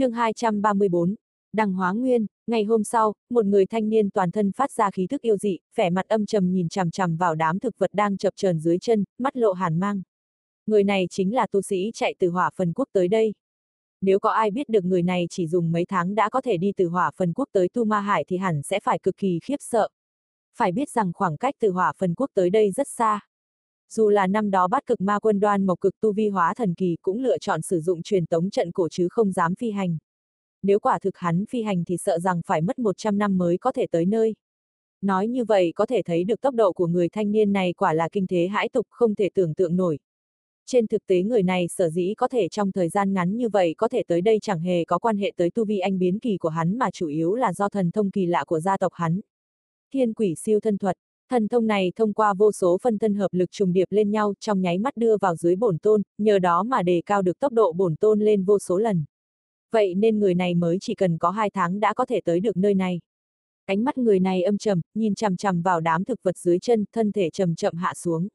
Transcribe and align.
chương 0.00 0.12
234, 0.12 1.14
Đằng 1.52 1.72
Hóa 1.72 1.92
Nguyên, 1.92 2.26
ngày 2.46 2.64
hôm 2.64 2.84
sau, 2.84 3.14
một 3.30 3.46
người 3.46 3.66
thanh 3.66 3.88
niên 3.88 4.10
toàn 4.10 4.30
thân 4.30 4.52
phát 4.52 4.72
ra 4.72 4.90
khí 4.90 5.06
thức 5.06 5.22
yêu 5.22 5.36
dị, 5.36 5.58
vẻ 5.74 5.90
mặt 5.90 6.08
âm 6.08 6.26
trầm 6.26 6.52
nhìn 6.52 6.68
chằm 6.68 6.90
chằm 6.90 7.16
vào 7.16 7.34
đám 7.34 7.58
thực 7.58 7.78
vật 7.78 7.90
đang 7.94 8.16
chập 8.16 8.32
chờn 8.36 8.58
dưới 8.60 8.78
chân, 8.78 9.04
mắt 9.18 9.36
lộ 9.36 9.52
hàn 9.52 9.80
mang. 9.80 10.02
Người 10.66 10.84
này 10.84 11.06
chính 11.10 11.34
là 11.34 11.46
tu 11.52 11.62
sĩ 11.62 11.90
chạy 11.94 12.14
từ 12.18 12.30
hỏa 12.30 12.50
phần 12.56 12.72
quốc 12.72 12.88
tới 12.92 13.08
đây. 13.08 13.34
Nếu 14.00 14.20
có 14.20 14.30
ai 14.30 14.50
biết 14.50 14.68
được 14.68 14.84
người 14.84 15.02
này 15.02 15.26
chỉ 15.30 15.46
dùng 15.46 15.72
mấy 15.72 15.84
tháng 15.84 16.14
đã 16.14 16.28
có 16.28 16.40
thể 16.40 16.56
đi 16.56 16.72
từ 16.76 16.88
hỏa 16.88 17.10
phần 17.16 17.32
quốc 17.32 17.48
tới 17.52 17.68
Tu 17.68 17.84
Ma 17.84 18.00
Hải 18.00 18.24
thì 18.28 18.36
hẳn 18.36 18.62
sẽ 18.62 18.80
phải 18.80 18.98
cực 18.98 19.16
kỳ 19.16 19.38
khiếp 19.42 19.56
sợ. 19.60 19.88
Phải 20.56 20.72
biết 20.72 20.90
rằng 20.90 21.12
khoảng 21.14 21.36
cách 21.36 21.54
từ 21.60 21.70
hỏa 21.70 21.92
phần 21.98 22.14
quốc 22.14 22.30
tới 22.34 22.50
đây 22.50 22.70
rất 22.70 22.88
xa. 22.88 23.20
Dù 23.92 24.08
là 24.08 24.26
năm 24.26 24.50
đó 24.50 24.68
bắt 24.68 24.86
cực 24.86 25.00
ma 25.00 25.18
quân 25.18 25.40
đoan 25.40 25.66
mộc 25.66 25.80
cực 25.80 26.00
tu 26.00 26.12
vi 26.12 26.28
hóa 26.28 26.54
thần 26.54 26.74
kỳ 26.74 26.96
cũng 27.02 27.18
lựa 27.18 27.38
chọn 27.38 27.62
sử 27.62 27.80
dụng 27.80 28.02
truyền 28.02 28.26
tống 28.26 28.50
trận 28.50 28.72
cổ 28.72 28.88
chứ 28.90 29.08
không 29.10 29.32
dám 29.32 29.54
phi 29.54 29.70
hành. 29.70 29.98
Nếu 30.62 30.80
quả 30.80 30.98
thực 30.98 31.16
hắn 31.16 31.44
phi 31.46 31.62
hành 31.62 31.84
thì 31.84 31.96
sợ 31.96 32.18
rằng 32.18 32.40
phải 32.46 32.60
mất 32.60 32.78
100 32.78 33.18
năm 33.18 33.38
mới 33.38 33.58
có 33.58 33.72
thể 33.72 33.86
tới 33.90 34.06
nơi. 34.06 34.34
Nói 35.02 35.28
như 35.28 35.44
vậy 35.44 35.72
có 35.76 35.86
thể 35.86 36.02
thấy 36.02 36.24
được 36.24 36.40
tốc 36.40 36.54
độ 36.54 36.72
của 36.72 36.86
người 36.86 37.08
thanh 37.08 37.32
niên 37.32 37.52
này 37.52 37.72
quả 37.72 37.92
là 37.92 38.08
kinh 38.12 38.26
thế 38.26 38.48
hãi 38.48 38.68
tục 38.68 38.86
không 38.90 39.14
thể 39.14 39.28
tưởng 39.34 39.54
tượng 39.54 39.76
nổi. 39.76 39.98
Trên 40.66 40.86
thực 40.86 41.06
tế 41.06 41.22
người 41.22 41.42
này 41.42 41.68
sở 41.68 41.88
dĩ 41.88 42.14
có 42.16 42.28
thể 42.28 42.48
trong 42.48 42.72
thời 42.72 42.88
gian 42.88 43.12
ngắn 43.12 43.36
như 43.36 43.48
vậy 43.48 43.74
có 43.78 43.88
thể 43.88 44.02
tới 44.06 44.20
đây 44.20 44.38
chẳng 44.42 44.60
hề 44.60 44.84
có 44.84 44.98
quan 44.98 45.16
hệ 45.16 45.32
tới 45.36 45.50
tu 45.50 45.64
vi 45.64 45.78
anh 45.78 45.98
biến 45.98 46.18
kỳ 46.18 46.36
của 46.38 46.48
hắn 46.48 46.78
mà 46.78 46.90
chủ 46.90 47.06
yếu 47.06 47.34
là 47.34 47.52
do 47.52 47.68
thần 47.68 47.90
thông 47.90 48.10
kỳ 48.10 48.26
lạ 48.26 48.44
của 48.44 48.60
gia 48.60 48.76
tộc 48.76 48.92
hắn. 48.92 49.20
Thiên 49.92 50.14
quỷ 50.14 50.34
siêu 50.34 50.60
thân 50.60 50.78
thuật, 50.78 50.96
thần 51.30 51.48
thông 51.48 51.66
này 51.66 51.92
thông 51.96 52.12
qua 52.12 52.34
vô 52.34 52.52
số 52.52 52.78
phân 52.82 52.98
thân 52.98 53.14
hợp 53.14 53.28
lực 53.32 53.50
trùng 53.50 53.72
điệp 53.72 53.84
lên 53.90 54.10
nhau 54.10 54.34
trong 54.40 54.60
nháy 54.60 54.78
mắt 54.78 54.96
đưa 54.96 55.16
vào 55.16 55.36
dưới 55.36 55.56
bổn 55.56 55.78
tôn, 55.78 56.02
nhờ 56.18 56.38
đó 56.38 56.62
mà 56.62 56.82
đề 56.82 57.02
cao 57.06 57.22
được 57.22 57.38
tốc 57.38 57.52
độ 57.52 57.72
bổn 57.72 57.96
tôn 57.96 58.20
lên 58.20 58.44
vô 58.44 58.58
số 58.58 58.78
lần. 58.78 59.04
Vậy 59.72 59.94
nên 59.94 60.18
người 60.18 60.34
này 60.34 60.54
mới 60.54 60.78
chỉ 60.80 60.94
cần 60.94 61.18
có 61.18 61.30
hai 61.30 61.50
tháng 61.50 61.80
đã 61.80 61.94
có 61.94 62.06
thể 62.06 62.20
tới 62.24 62.40
được 62.40 62.56
nơi 62.56 62.74
này. 62.74 63.00
Ánh 63.64 63.84
mắt 63.84 63.98
người 63.98 64.20
này 64.20 64.42
âm 64.42 64.58
trầm, 64.58 64.80
nhìn 64.94 65.14
chằm 65.14 65.36
chằm 65.36 65.62
vào 65.62 65.80
đám 65.80 66.04
thực 66.04 66.22
vật 66.22 66.38
dưới 66.38 66.58
chân, 66.58 66.84
thân 66.92 67.12
thể 67.12 67.30
chậm 67.30 67.54
chậm 67.54 67.74
hạ 67.74 67.94
xuống. 67.94 68.28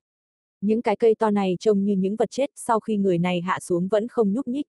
Những 0.61 0.81
cái 0.81 0.95
cây 0.95 1.15
to 1.15 1.31
này 1.31 1.55
trông 1.59 1.83
như 1.83 1.95
những 1.95 2.15
vật 2.15 2.31
chết, 2.31 2.49
sau 2.55 2.79
khi 2.79 2.97
người 2.97 3.17
này 3.17 3.41
hạ 3.41 3.59
xuống 3.59 3.87
vẫn 3.87 4.07
không 4.07 4.33
nhúc 4.33 4.47
nhích. 4.47 4.65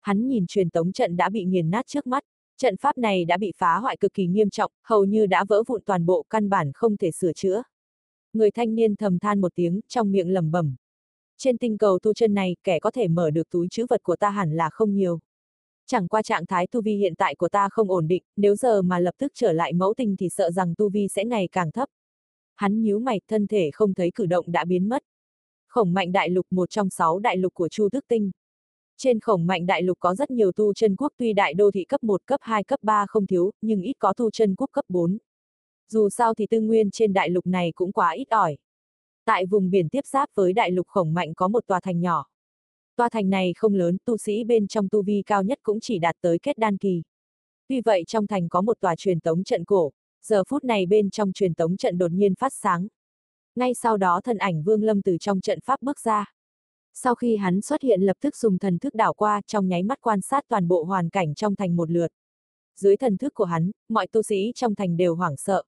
Hắn 0.00 0.28
nhìn 0.28 0.46
truyền 0.46 0.70
tống 0.70 0.92
trận 0.92 1.16
đã 1.16 1.28
bị 1.28 1.44
nghiền 1.44 1.70
nát 1.70 1.86
trước 1.86 2.06
mắt, 2.06 2.22
trận 2.58 2.76
pháp 2.76 2.98
này 2.98 3.24
đã 3.24 3.36
bị 3.36 3.52
phá 3.56 3.76
hoại 3.76 3.96
cực 3.96 4.14
kỳ 4.14 4.26
nghiêm 4.26 4.50
trọng, 4.50 4.72
hầu 4.84 5.04
như 5.04 5.26
đã 5.26 5.44
vỡ 5.48 5.62
vụn 5.66 5.82
toàn 5.86 6.06
bộ 6.06 6.26
căn 6.30 6.48
bản 6.48 6.70
không 6.74 6.96
thể 6.96 7.10
sửa 7.10 7.32
chữa. 7.32 7.62
Người 8.32 8.50
thanh 8.50 8.74
niên 8.74 8.96
thầm 8.96 9.18
than 9.18 9.40
một 9.40 9.54
tiếng, 9.54 9.80
trong 9.88 10.12
miệng 10.12 10.32
lẩm 10.32 10.50
bẩm. 10.50 10.76
Trên 11.38 11.58
tinh 11.58 11.78
cầu 11.78 11.98
tu 11.98 12.14
chân 12.14 12.34
này, 12.34 12.56
kẻ 12.64 12.78
có 12.80 12.90
thể 12.90 13.08
mở 13.08 13.30
được 13.30 13.50
túi 13.50 13.68
chữ 13.70 13.86
vật 13.88 14.02
của 14.02 14.16
ta 14.16 14.30
hẳn 14.30 14.52
là 14.52 14.70
không 14.70 14.94
nhiều. 14.94 15.18
Chẳng 15.86 16.08
qua 16.08 16.22
trạng 16.22 16.46
thái 16.46 16.66
tu 16.66 16.82
vi 16.82 16.94
hiện 16.94 17.14
tại 17.14 17.34
của 17.34 17.48
ta 17.48 17.68
không 17.68 17.90
ổn 17.90 18.08
định, 18.08 18.22
nếu 18.36 18.56
giờ 18.56 18.82
mà 18.82 18.98
lập 18.98 19.14
tức 19.18 19.32
trở 19.34 19.52
lại 19.52 19.72
mẫu 19.72 19.94
tình 19.96 20.16
thì 20.16 20.28
sợ 20.28 20.50
rằng 20.50 20.74
tu 20.74 20.88
vi 20.88 21.08
sẽ 21.08 21.24
ngày 21.24 21.48
càng 21.52 21.72
thấp. 21.72 21.88
Hắn 22.56 22.82
nhíu 22.82 22.98
mày, 22.98 23.20
thân 23.28 23.46
thể 23.46 23.70
không 23.72 23.94
thấy 23.94 24.10
cử 24.14 24.26
động 24.26 24.52
đã 24.52 24.64
biến 24.64 24.88
mất. 24.88 25.02
Khổng 25.68 25.92
mạnh 25.92 26.12
đại 26.12 26.30
lục 26.30 26.46
một 26.50 26.70
trong 26.70 26.90
sáu 26.90 27.18
đại 27.18 27.36
lục 27.36 27.54
của 27.54 27.68
Chu 27.68 27.88
Thức 27.88 28.04
Tinh. 28.08 28.30
Trên 28.98 29.20
khổng 29.20 29.46
mạnh 29.46 29.66
đại 29.66 29.82
lục 29.82 29.98
có 30.00 30.14
rất 30.14 30.30
nhiều 30.30 30.52
tu 30.52 30.74
chân 30.74 30.96
quốc 30.96 31.12
tuy 31.16 31.32
đại 31.32 31.54
đô 31.54 31.70
thị 31.70 31.84
cấp 31.84 32.02
1, 32.02 32.26
cấp 32.26 32.40
2, 32.42 32.64
cấp 32.64 32.80
3 32.82 33.06
không 33.08 33.26
thiếu, 33.26 33.50
nhưng 33.60 33.82
ít 33.82 33.94
có 33.98 34.12
tu 34.12 34.30
chân 34.30 34.54
quốc 34.54 34.70
cấp 34.72 34.84
4. 34.88 35.18
Dù 35.88 36.08
sao 36.08 36.34
thì 36.34 36.46
tư 36.46 36.60
nguyên 36.60 36.90
trên 36.90 37.12
đại 37.12 37.30
lục 37.30 37.46
này 37.46 37.72
cũng 37.74 37.92
quá 37.92 38.10
ít 38.10 38.30
ỏi. 38.30 38.56
Tại 39.24 39.46
vùng 39.46 39.70
biển 39.70 39.88
tiếp 39.88 40.06
giáp 40.06 40.28
với 40.34 40.52
đại 40.52 40.70
lục 40.70 40.86
khổng 40.86 41.14
mạnh 41.14 41.34
có 41.34 41.48
một 41.48 41.66
tòa 41.66 41.80
thành 41.80 42.00
nhỏ. 42.00 42.26
Tòa 42.96 43.08
thành 43.08 43.30
này 43.30 43.52
không 43.56 43.74
lớn, 43.74 43.96
tu 44.04 44.16
sĩ 44.16 44.44
bên 44.44 44.66
trong 44.66 44.88
tu 44.88 45.02
vi 45.02 45.22
cao 45.26 45.42
nhất 45.42 45.58
cũng 45.62 45.80
chỉ 45.80 45.98
đạt 45.98 46.16
tới 46.20 46.38
kết 46.38 46.58
đan 46.58 46.76
kỳ. 46.76 47.02
Tuy 47.68 47.80
vậy 47.80 48.04
trong 48.06 48.26
thành 48.26 48.48
có 48.48 48.60
một 48.60 48.80
tòa 48.80 48.96
truyền 48.96 49.20
tống 49.20 49.44
trận 49.44 49.64
cổ, 49.64 49.92
giờ 50.22 50.42
phút 50.48 50.64
này 50.64 50.86
bên 50.86 51.10
trong 51.10 51.32
truyền 51.32 51.54
tống 51.54 51.76
trận 51.76 51.98
đột 51.98 52.10
nhiên 52.12 52.34
phát 52.34 52.52
sáng. 52.52 52.88
Ngay 53.56 53.74
sau 53.74 53.96
đó 53.96 54.20
thân 54.24 54.38
ảnh 54.38 54.62
Vương 54.62 54.82
Lâm 54.82 55.02
từ 55.02 55.16
trong 55.20 55.40
trận 55.40 55.60
pháp 55.60 55.82
bước 55.82 56.00
ra. 56.00 56.32
Sau 57.02 57.14
khi 57.14 57.36
hắn 57.36 57.60
xuất 57.60 57.82
hiện 57.82 58.00
lập 58.02 58.16
tức 58.20 58.36
dùng 58.36 58.58
thần 58.58 58.78
thức 58.78 58.94
đảo 58.94 59.14
qua 59.14 59.40
trong 59.46 59.68
nháy 59.68 59.82
mắt 59.82 59.98
quan 60.00 60.20
sát 60.20 60.44
toàn 60.48 60.68
bộ 60.68 60.84
hoàn 60.84 61.08
cảnh 61.08 61.34
trong 61.34 61.56
thành 61.56 61.76
một 61.76 61.90
lượt. 61.90 62.12
Dưới 62.76 62.96
thần 62.96 63.16
thức 63.16 63.34
của 63.34 63.44
hắn, 63.44 63.70
mọi 63.88 64.06
tu 64.06 64.22
sĩ 64.22 64.52
trong 64.54 64.74
thành 64.74 64.96
đều 64.96 65.14
hoảng 65.14 65.36
sợ. 65.36 65.62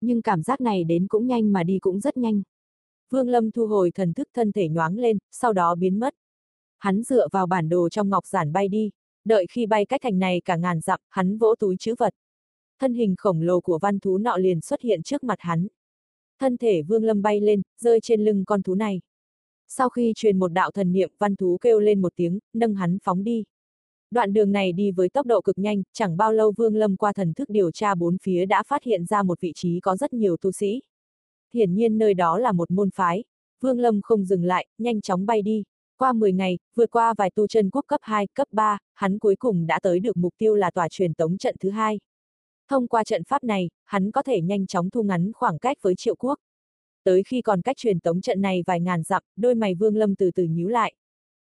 Nhưng 0.00 0.22
cảm 0.22 0.42
giác 0.42 0.60
này 0.60 0.84
đến 0.84 1.06
cũng 1.08 1.26
nhanh 1.26 1.52
mà 1.52 1.64
đi 1.64 1.78
cũng 1.78 2.00
rất 2.00 2.16
nhanh. 2.16 2.42
Vương 3.10 3.28
Lâm 3.28 3.50
thu 3.50 3.66
hồi 3.66 3.90
thần 3.90 4.12
thức 4.14 4.28
thân 4.34 4.52
thể 4.52 4.68
nhoáng 4.68 4.98
lên, 4.98 5.18
sau 5.30 5.52
đó 5.52 5.74
biến 5.74 5.98
mất. 5.98 6.14
Hắn 6.78 7.02
dựa 7.02 7.28
vào 7.32 7.46
bản 7.46 7.68
đồ 7.68 7.88
trong 7.88 8.08
ngọc 8.08 8.26
giản 8.26 8.52
bay 8.52 8.68
đi, 8.68 8.90
đợi 9.24 9.46
khi 9.50 9.66
bay 9.66 9.86
cách 9.86 10.00
thành 10.04 10.18
này 10.18 10.42
cả 10.44 10.56
ngàn 10.56 10.80
dặm, 10.80 11.00
hắn 11.08 11.38
vỗ 11.38 11.54
túi 11.58 11.76
chữ 11.76 11.94
vật. 11.98 12.14
Thân 12.78 12.94
hình 12.94 13.14
khổng 13.18 13.40
lồ 13.40 13.60
của 13.60 13.78
văn 13.78 13.98
thú 13.98 14.18
nọ 14.18 14.36
liền 14.36 14.60
xuất 14.60 14.80
hiện 14.80 15.02
trước 15.02 15.24
mặt 15.24 15.40
hắn. 15.40 15.66
Thân 16.38 16.56
thể 16.56 16.82
Vương 16.82 17.04
Lâm 17.04 17.22
bay 17.22 17.40
lên, 17.40 17.62
rơi 17.80 18.00
trên 18.02 18.24
lưng 18.24 18.44
con 18.44 18.62
thú 18.62 18.74
này. 18.74 19.00
Sau 19.76 19.88
khi 19.88 20.12
truyền 20.16 20.38
một 20.38 20.52
đạo 20.52 20.70
thần 20.70 20.92
niệm, 20.92 21.12
văn 21.18 21.36
thú 21.36 21.58
kêu 21.60 21.80
lên 21.80 22.00
một 22.00 22.12
tiếng, 22.16 22.38
nâng 22.54 22.74
hắn 22.74 22.98
phóng 23.04 23.24
đi. 23.24 23.44
Đoạn 24.10 24.32
đường 24.32 24.52
này 24.52 24.72
đi 24.72 24.90
với 24.90 25.08
tốc 25.08 25.26
độ 25.26 25.40
cực 25.40 25.58
nhanh, 25.58 25.82
chẳng 25.92 26.16
bao 26.16 26.32
lâu 26.32 26.52
Vương 26.56 26.76
Lâm 26.76 26.96
qua 26.96 27.12
thần 27.12 27.34
thức 27.34 27.50
điều 27.50 27.70
tra 27.70 27.94
bốn 27.94 28.16
phía 28.22 28.46
đã 28.46 28.62
phát 28.62 28.82
hiện 28.82 29.04
ra 29.04 29.22
một 29.22 29.40
vị 29.40 29.52
trí 29.54 29.80
có 29.80 29.96
rất 29.96 30.12
nhiều 30.12 30.36
tu 30.36 30.52
sĩ. 30.52 30.82
Hiển 31.54 31.74
nhiên 31.74 31.98
nơi 31.98 32.14
đó 32.14 32.38
là 32.38 32.52
một 32.52 32.70
môn 32.70 32.90
phái. 32.90 33.24
Vương 33.60 33.78
Lâm 33.78 34.00
không 34.02 34.24
dừng 34.24 34.44
lại, 34.44 34.66
nhanh 34.78 35.00
chóng 35.00 35.26
bay 35.26 35.42
đi. 35.42 35.64
Qua 35.98 36.12
10 36.12 36.32
ngày, 36.32 36.58
vượt 36.74 36.90
qua 36.90 37.14
vài 37.18 37.30
tu 37.30 37.46
chân 37.46 37.70
quốc 37.70 37.84
cấp 37.86 38.00
2, 38.02 38.26
cấp 38.34 38.48
3, 38.50 38.78
hắn 38.94 39.18
cuối 39.18 39.36
cùng 39.36 39.66
đã 39.66 39.80
tới 39.82 40.00
được 40.00 40.16
mục 40.16 40.34
tiêu 40.38 40.54
là 40.54 40.70
tòa 40.70 40.88
truyền 40.88 41.14
tống 41.14 41.38
trận 41.38 41.56
thứ 41.60 41.70
hai. 41.70 42.00
Thông 42.68 42.88
qua 42.88 43.04
trận 43.04 43.24
pháp 43.24 43.44
này, 43.44 43.70
hắn 43.84 44.10
có 44.10 44.22
thể 44.22 44.40
nhanh 44.40 44.66
chóng 44.66 44.90
thu 44.90 45.02
ngắn 45.02 45.32
khoảng 45.34 45.58
cách 45.58 45.76
với 45.82 45.94
triệu 45.94 46.14
quốc. 46.16 46.38
Tới 47.04 47.22
khi 47.22 47.42
còn 47.42 47.62
cách 47.62 47.76
truyền 47.76 48.00
tống 48.00 48.20
trận 48.20 48.40
này 48.40 48.62
vài 48.66 48.80
ngàn 48.80 49.02
dặm, 49.02 49.22
đôi 49.36 49.54
mày 49.54 49.74
Vương 49.74 49.96
Lâm 49.96 50.14
từ 50.14 50.30
từ 50.30 50.44
nhíu 50.44 50.68
lại. 50.68 50.94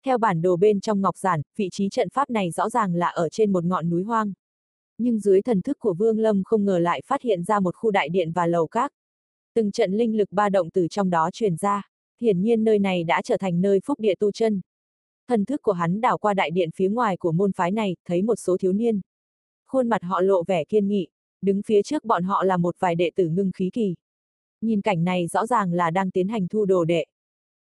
Theo 0.05 0.19
bản 0.19 0.43
đồ 0.43 0.57
bên 0.57 0.81
trong 0.81 1.01
ngọc 1.01 1.17
giản, 1.17 1.43
vị 1.57 1.69
trí 1.73 1.89
trận 1.89 2.09
pháp 2.09 2.31
này 2.31 2.51
rõ 2.51 2.71
ràng 2.71 2.95
là 2.95 3.09
ở 3.09 3.29
trên 3.29 3.53
một 3.53 3.65
ngọn 3.65 3.91
núi 3.91 4.03
hoang. 4.03 4.33
Nhưng 4.99 5.19
dưới 5.19 5.43
thần 5.43 5.63
thức 5.63 5.79
của 5.79 5.95
Vương 5.95 6.19
Lâm 6.19 6.43
không 6.45 6.65
ngờ 6.65 6.79
lại 6.79 7.03
phát 7.07 7.23
hiện 7.23 7.43
ra 7.43 7.61
một 7.61 7.75
khu 7.77 7.91
đại 7.91 8.09
điện 8.09 8.33
và 8.33 8.47
lầu 8.47 8.67
các. 8.67 8.93
Từng 9.55 9.71
trận 9.71 9.93
linh 9.93 10.17
lực 10.17 10.33
ba 10.33 10.49
động 10.49 10.71
từ 10.71 10.89
trong 10.89 11.11
đó 11.11 11.31
truyền 11.33 11.57
ra, 11.57 11.83
hiển 12.21 12.43
nhiên 12.43 12.65
nơi 12.65 12.79
này 12.79 13.05
đã 13.05 13.23
trở 13.25 13.37
thành 13.37 13.61
nơi 13.61 13.81
phúc 13.85 14.01
địa 14.01 14.15
tu 14.15 14.33
chân. 14.33 14.61
Thần 15.29 15.45
thức 15.45 15.63
của 15.63 15.73
hắn 15.73 16.01
đảo 16.01 16.19
qua 16.19 16.35
đại 16.35 16.51
điện 16.51 16.71
phía 16.75 16.89
ngoài 16.89 17.17
của 17.17 17.33
môn 17.33 17.53
phái 17.53 17.71
này, 17.71 17.97
thấy 18.05 18.23
một 18.23 18.37
số 18.37 18.57
thiếu 18.57 18.73
niên. 18.73 19.01
Khuôn 19.67 19.89
mặt 19.89 20.03
họ 20.03 20.21
lộ 20.21 20.43
vẻ 20.43 20.65
kiên 20.65 20.89
nghị, 20.89 21.09
đứng 21.43 21.63
phía 21.63 21.83
trước 21.83 22.05
bọn 22.05 22.23
họ 22.23 22.45
là 22.45 22.57
một 22.57 22.77
vài 22.79 22.95
đệ 22.95 23.11
tử 23.17 23.29
ngưng 23.29 23.51
khí 23.55 23.71
kỳ. 23.73 23.95
Nhìn 24.65 24.81
cảnh 24.81 25.05
này 25.05 25.27
rõ 25.27 25.47
ràng 25.47 25.73
là 25.73 25.91
đang 25.91 26.11
tiến 26.11 26.29
hành 26.29 26.49
thu 26.49 26.65
đồ 26.65 26.85
đệ. 26.85 27.05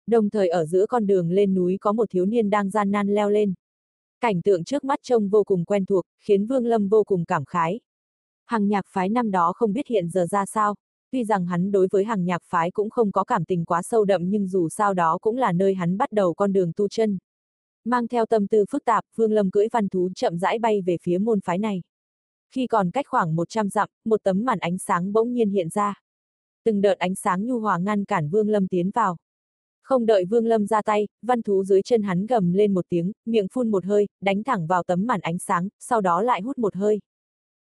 Đồng 0.08 0.30
thời 0.30 0.50
ở 0.50 0.66
giữa 0.66 0.86
con 0.86 1.08
đường 1.08 1.32
lên 1.32 1.54
núi 1.54 1.78
có 1.82 1.92
một 1.92 2.10
thiếu 2.10 2.26
niên 2.26 2.50
đang 2.50 2.70
gian 2.70 2.92
nan 2.92 3.08
leo 3.08 3.30
lên. 3.30 3.54
Cảnh 4.22 4.42
tượng 4.42 4.64
trước 4.64 4.84
mắt 4.84 5.00
trông 5.04 5.30
vô 5.30 5.44
cùng 5.44 5.66
quen 5.66 5.86
thuộc, 5.86 6.06
khiến 6.20 6.46
Vương 6.46 6.66
Lâm 6.66 6.88
vô 6.88 7.04
cùng 7.04 7.26
cảm 7.26 7.46
khái. 7.46 7.80
Hằng 8.46 8.68
nhạc 8.68 8.86
phái 8.88 9.10
năm 9.10 9.32
đó 9.32 9.54
không 9.56 9.74
biết 9.74 9.88
hiện 9.88 10.10
giờ 10.10 10.26
ra 10.26 10.46
sao, 10.46 10.76
tuy 11.12 11.24
rằng 11.24 11.46
hắn 11.46 11.72
đối 11.72 11.88
với 11.92 12.04
hàng 12.06 12.26
nhạc 12.26 12.42
phái 12.46 12.72
cũng 12.72 12.90
không 12.90 13.12
có 13.12 13.24
cảm 13.24 13.46
tình 13.46 13.66
quá 13.66 13.82
sâu 13.82 14.06
đậm 14.06 14.30
nhưng 14.30 14.48
dù 14.48 14.70
sao 14.70 14.94
đó 14.94 15.18
cũng 15.22 15.38
là 15.38 15.52
nơi 15.52 15.74
hắn 15.76 15.98
bắt 15.98 16.12
đầu 16.12 16.34
con 16.34 16.54
đường 16.54 16.72
tu 16.76 16.88
chân. 16.88 17.18
Mang 17.86 18.08
theo 18.08 18.26
tâm 18.26 18.48
tư 18.48 18.66
phức 18.70 18.86
tạp, 18.86 19.04
Vương 19.16 19.32
Lâm 19.32 19.52
cưỡi 19.52 19.68
văn 19.72 19.90
thú 19.90 20.10
chậm 20.16 20.38
rãi 20.38 20.60
bay 20.60 20.82
về 20.82 20.98
phía 21.02 21.18
môn 21.18 21.42
phái 21.42 21.58
này. 21.58 21.82
Khi 22.52 22.68
còn 22.68 22.92
cách 22.92 23.06
khoảng 23.08 23.36
100 23.36 23.70
dặm, 23.70 23.90
một 24.06 24.24
tấm 24.24 24.46
màn 24.46 24.60
ánh 24.60 24.78
sáng 24.78 25.14
bỗng 25.14 25.34
nhiên 25.34 25.50
hiện 25.50 25.70
ra. 25.70 26.02
Từng 26.68 26.82
đợt 26.82 26.98
ánh 26.98 27.16
sáng 27.16 27.46
nhu 27.46 27.60
hòa 27.60 27.78
ngăn 27.78 28.06
cản 28.06 28.30
Vương 28.30 28.50
Lâm 28.50 28.68
tiến 28.68 28.90
vào. 28.90 29.18
Không 29.82 30.06
đợi 30.06 30.26
Vương 30.26 30.46
Lâm 30.46 30.68
ra 30.68 30.82
tay, 30.82 31.08
văn 31.22 31.42
thú 31.42 31.64
dưới 31.64 31.82
chân 31.82 32.04
hắn 32.04 32.26
gầm 32.26 32.54
lên 32.54 32.74
một 32.74 32.86
tiếng, 32.90 33.12
miệng 33.26 33.48
phun 33.54 33.72
một 33.72 33.86
hơi, 33.86 34.08
đánh 34.22 34.44
thẳng 34.44 34.68
vào 34.68 34.84
tấm 34.84 35.08
màn 35.08 35.20
ánh 35.22 35.40
sáng, 35.40 35.68
sau 35.80 36.02
đó 36.02 36.22
lại 36.22 36.42
hút 36.42 36.58
một 36.58 36.76
hơi. 36.76 37.00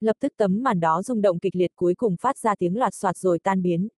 Lập 0.00 0.16
tức 0.20 0.32
tấm 0.36 0.62
màn 0.62 0.80
đó 0.80 1.02
rung 1.02 1.22
động 1.22 1.38
kịch 1.38 1.56
liệt 1.56 1.70
cuối 1.76 1.94
cùng 1.94 2.16
phát 2.20 2.38
ra 2.38 2.54
tiếng 2.58 2.78
loạt 2.78 2.94
soạt 2.94 3.16
rồi 3.16 3.38
tan 3.38 3.62
biến. 3.62 3.88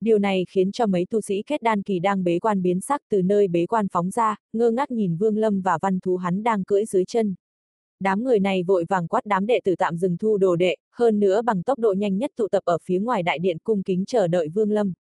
Điều 0.00 0.18
này 0.18 0.44
khiến 0.48 0.72
cho 0.72 0.86
mấy 0.86 1.06
tu 1.10 1.20
sĩ 1.20 1.42
kết 1.46 1.62
đan 1.62 1.82
kỳ 1.82 1.98
đang 1.98 2.24
bế 2.24 2.38
quan 2.38 2.62
biến 2.62 2.80
sắc 2.80 3.02
từ 3.10 3.22
nơi 3.22 3.48
bế 3.48 3.66
quan 3.66 3.86
phóng 3.92 4.10
ra, 4.10 4.36
ngơ 4.52 4.70
ngác 4.70 4.90
nhìn 4.90 5.16
Vương 5.16 5.36
Lâm 5.36 5.60
và 5.60 5.78
văn 5.82 6.00
thú 6.00 6.16
hắn 6.16 6.42
đang 6.42 6.64
cưỡi 6.64 6.84
dưới 6.84 7.04
chân. 7.04 7.34
Đám 8.00 8.24
người 8.24 8.40
này 8.40 8.62
vội 8.62 8.84
vàng 8.88 9.08
quát 9.08 9.26
đám 9.26 9.46
đệ 9.46 9.60
tử 9.64 9.74
tạm 9.76 9.96
dừng 9.96 10.16
thu 10.16 10.36
đồ 10.36 10.56
đệ, 10.56 10.76
hơn 10.92 11.20
nữa 11.20 11.42
bằng 11.42 11.62
tốc 11.62 11.78
độ 11.78 11.92
nhanh 11.92 12.18
nhất 12.18 12.30
tụ 12.36 12.48
tập 12.48 12.62
ở 12.64 12.78
phía 12.84 12.98
ngoài 12.98 13.22
đại 13.22 13.38
điện 13.38 13.56
cung 13.64 13.82
kính 13.82 14.04
chờ 14.06 14.28
đợi 14.28 14.48
Vương 14.48 14.70
Lâm. 14.70 14.92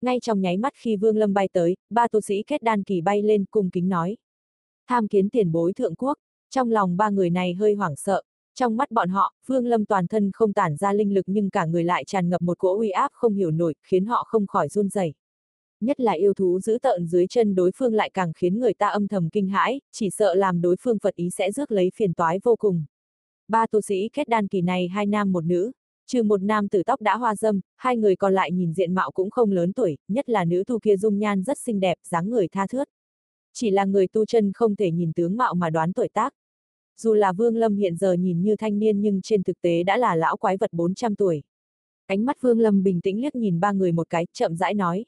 Ngay 0.00 0.20
trong 0.20 0.40
nháy 0.40 0.56
mắt 0.56 0.72
khi 0.76 0.96
Vương 0.96 1.16
Lâm 1.16 1.34
bay 1.34 1.48
tới, 1.52 1.76
ba 1.90 2.08
tu 2.08 2.20
sĩ 2.20 2.42
kết 2.46 2.62
đan 2.62 2.82
kỳ 2.82 3.00
bay 3.00 3.22
lên 3.22 3.44
cung 3.50 3.70
kính 3.70 3.88
nói. 3.88 4.16
Tham 4.88 5.08
kiến 5.08 5.28
tiền 5.28 5.52
bối 5.52 5.72
thượng 5.72 5.94
quốc, 5.94 6.18
trong 6.50 6.70
lòng 6.70 6.96
ba 6.96 7.10
người 7.10 7.30
này 7.30 7.54
hơi 7.54 7.74
hoảng 7.74 7.96
sợ. 7.96 8.22
Trong 8.54 8.76
mắt 8.76 8.90
bọn 8.90 9.08
họ, 9.08 9.34
Vương 9.46 9.66
Lâm 9.66 9.84
toàn 9.84 10.06
thân 10.06 10.30
không 10.32 10.52
tản 10.52 10.76
ra 10.76 10.92
linh 10.92 11.14
lực 11.14 11.24
nhưng 11.26 11.50
cả 11.50 11.66
người 11.66 11.84
lại 11.84 12.04
tràn 12.04 12.28
ngập 12.28 12.42
một 12.42 12.58
cỗ 12.58 12.78
uy 12.78 12.90
áp 12.90 13.08
không 13.12 13.34
hiểu 13.34 13.50
nổi, 13.50 13.74
khiến 13.82 14.06
họ 14.06 14.24
không 14.28 14.46
khỏi 14.46 14.68
run 14.68 14.88
rẩy. 14.88 15.14
Nhất 15.80 16.00
là 16.00 16.12
yêu 16.12 16.34
thú 16.34 16.60
giữ 16.60 16.78
tợn 16.82 17.06
dưới 17.06 17.26
chân 17.26 17.54
đối 17.54 17.70
phương 17.76 17.94
lại 17.94 18.10
càng 18.14 18.32
khiến 18.32 18.58
người 18.60 18.74
ta 18.74 18.88
âm 18.88 19.08
thầm 19.08 19.28
kinh 19.32 19.48
hãi, 19.48 19.80
chỉ 19.92 20.10
sợ 20.10 20.34
làm 20.34 20.60
đối 20.60 20.76
phương 20.80 20.98
Phật 20.98 21.14
ý 21.14 21.30
sẽ 21.30 21.52
rước 21.52 21.70
lấy 21.70 21.90
phiền 21.94 22.14
toái 22.14 22.38
vô 22.44 22.56
cùng. 22.56 22.84
Ba 23.48 23.66
tu 23.66 23.80
sĩ 23.80 24.08
kết 24.12 24.28
đan 24.28 24.48
kỳ 24.48 24.60
này 24.60 24.88
hai 24.88 25.06
nam 25.06 25.32
một 25.32 25.44
nữ, 25.44 25.72
trừ 26.06 26.22
một 26.22 26.42
nam 26.42 26.68
tử 26.68 26.82
tóc 26.82 27.00
đã 27.00 27.16
hoa 27.16 27.36
dâm, 27.36 27.60
hai 27.76 27.96
người 27.96 28.16
còn 28.16 28.34
lại 28.34 28.52
nhìn 28.52 28.72
diện 28.72 28.94
mạo 28.94 29.10
cũng 29.10 29.30
không 29.30 29.52
lớn 29.52 29.72
tuổi, 29.72 29.96
nhất 30.08 30.28
là 30.28 30.44
nữ 30.44 30.64
tu 30.66 30.78
kia 30.78 30.96
dung 30.96 31.18
nhan 31.18 31.42
rất 31.42 31.58
xinh 31.58 31.80
đẹp, 31.80 31.98
dáng 32.04 32.30
người 32.30 32.48
tha 32.48 32.66
thướt. 32.66 32.88
Chỉ 33.54 33.70
là 33.70 33.84
người 33.84 34.06
tu 34.08 34.26
chân 34.26 34.52
không 34.52 34.76
thể 34.76 34.90
nhìn 34.90 35.12
tướng 35.12 35.36
mạo 35.36 35.54
mà 35.54 35.70
đoán 35.70 35.92
tuổi 35.92 36.08
tác. 36.08 36.34
Dù 36.96 37.14
là 37.14 37.32
Vương 37.32 37.56
Lâm 37.56 37.76
hiện 37.76 37.96
giờ 37.96 38.12
nhìn 38.12 38.42
như 38.42 38.56
thanh 38.56 38.78
niên 38.78 39.00
nhưng 39.00 39.22
trên 39.22 39.42
thực 39.42 39.60
tế 39.60 39.82
đã 39.82 39.96
là 39.96 40.16
lão 40.16 40.36
quái 40.36 40.56
vật 40.56 40.72
400 40.72 41.16
tuổi. 41.16 41.42
Ánh 42.06 42.24
mắt 42.24 42.40
Vương 42.40 42.60
Lâm 42.60 42.82
bình 42.82 43.00
tĩnh 43.00 43.20
liếc 43.20 43.34
nhìn 43.34 43.60
ba 43.60 43.72
người 43.72 43.92
một 43.92 44.10
cái, 44.10 44.26
chậm 44.32 44.56
rãi 44.56 44.74
nói. 44.74 45.04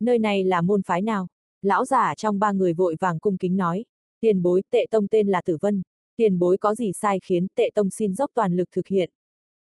Nơi 0.00 0.18
này 0.18 0.44
là 0.44 0.60
môn 0.60 0.82
phái 0.82 1.02
nào? 1.02 1.28
Lão 1.62 1.84
giả 1.84 2.14
trong 2.14 2.38
ba 2.38 2.52
người 2.52 2.72
vội 2.72 2.96
vàng 3.00 3.18
cung 3.18 3.38
kính 3.38 3.56
nói. 3.56 3.84
Tiền 4.20 4.42
bối 4.42 4.62
tệ 4.70 4.86
tông 4.90 5.08
tên 5.08 5.28
là 5.28 5.42
Tử 5.44 5.56
Vân. 5.60 5.82
Tiền 6.16 6.38
bối 6.38 6.58
có 6.58 6.74
gì 6.74 6.92
sai 6.92 7.18
khiến 7.22 7.46
tệ 7.54 7.70
tông 7.74 7.90
xin 7.90 8.14
dốc 8.14 8.30
toàn 8.34 8.56
lực 8.56 8.68
thực 8.72 8.86
hiện. 8.86 9.10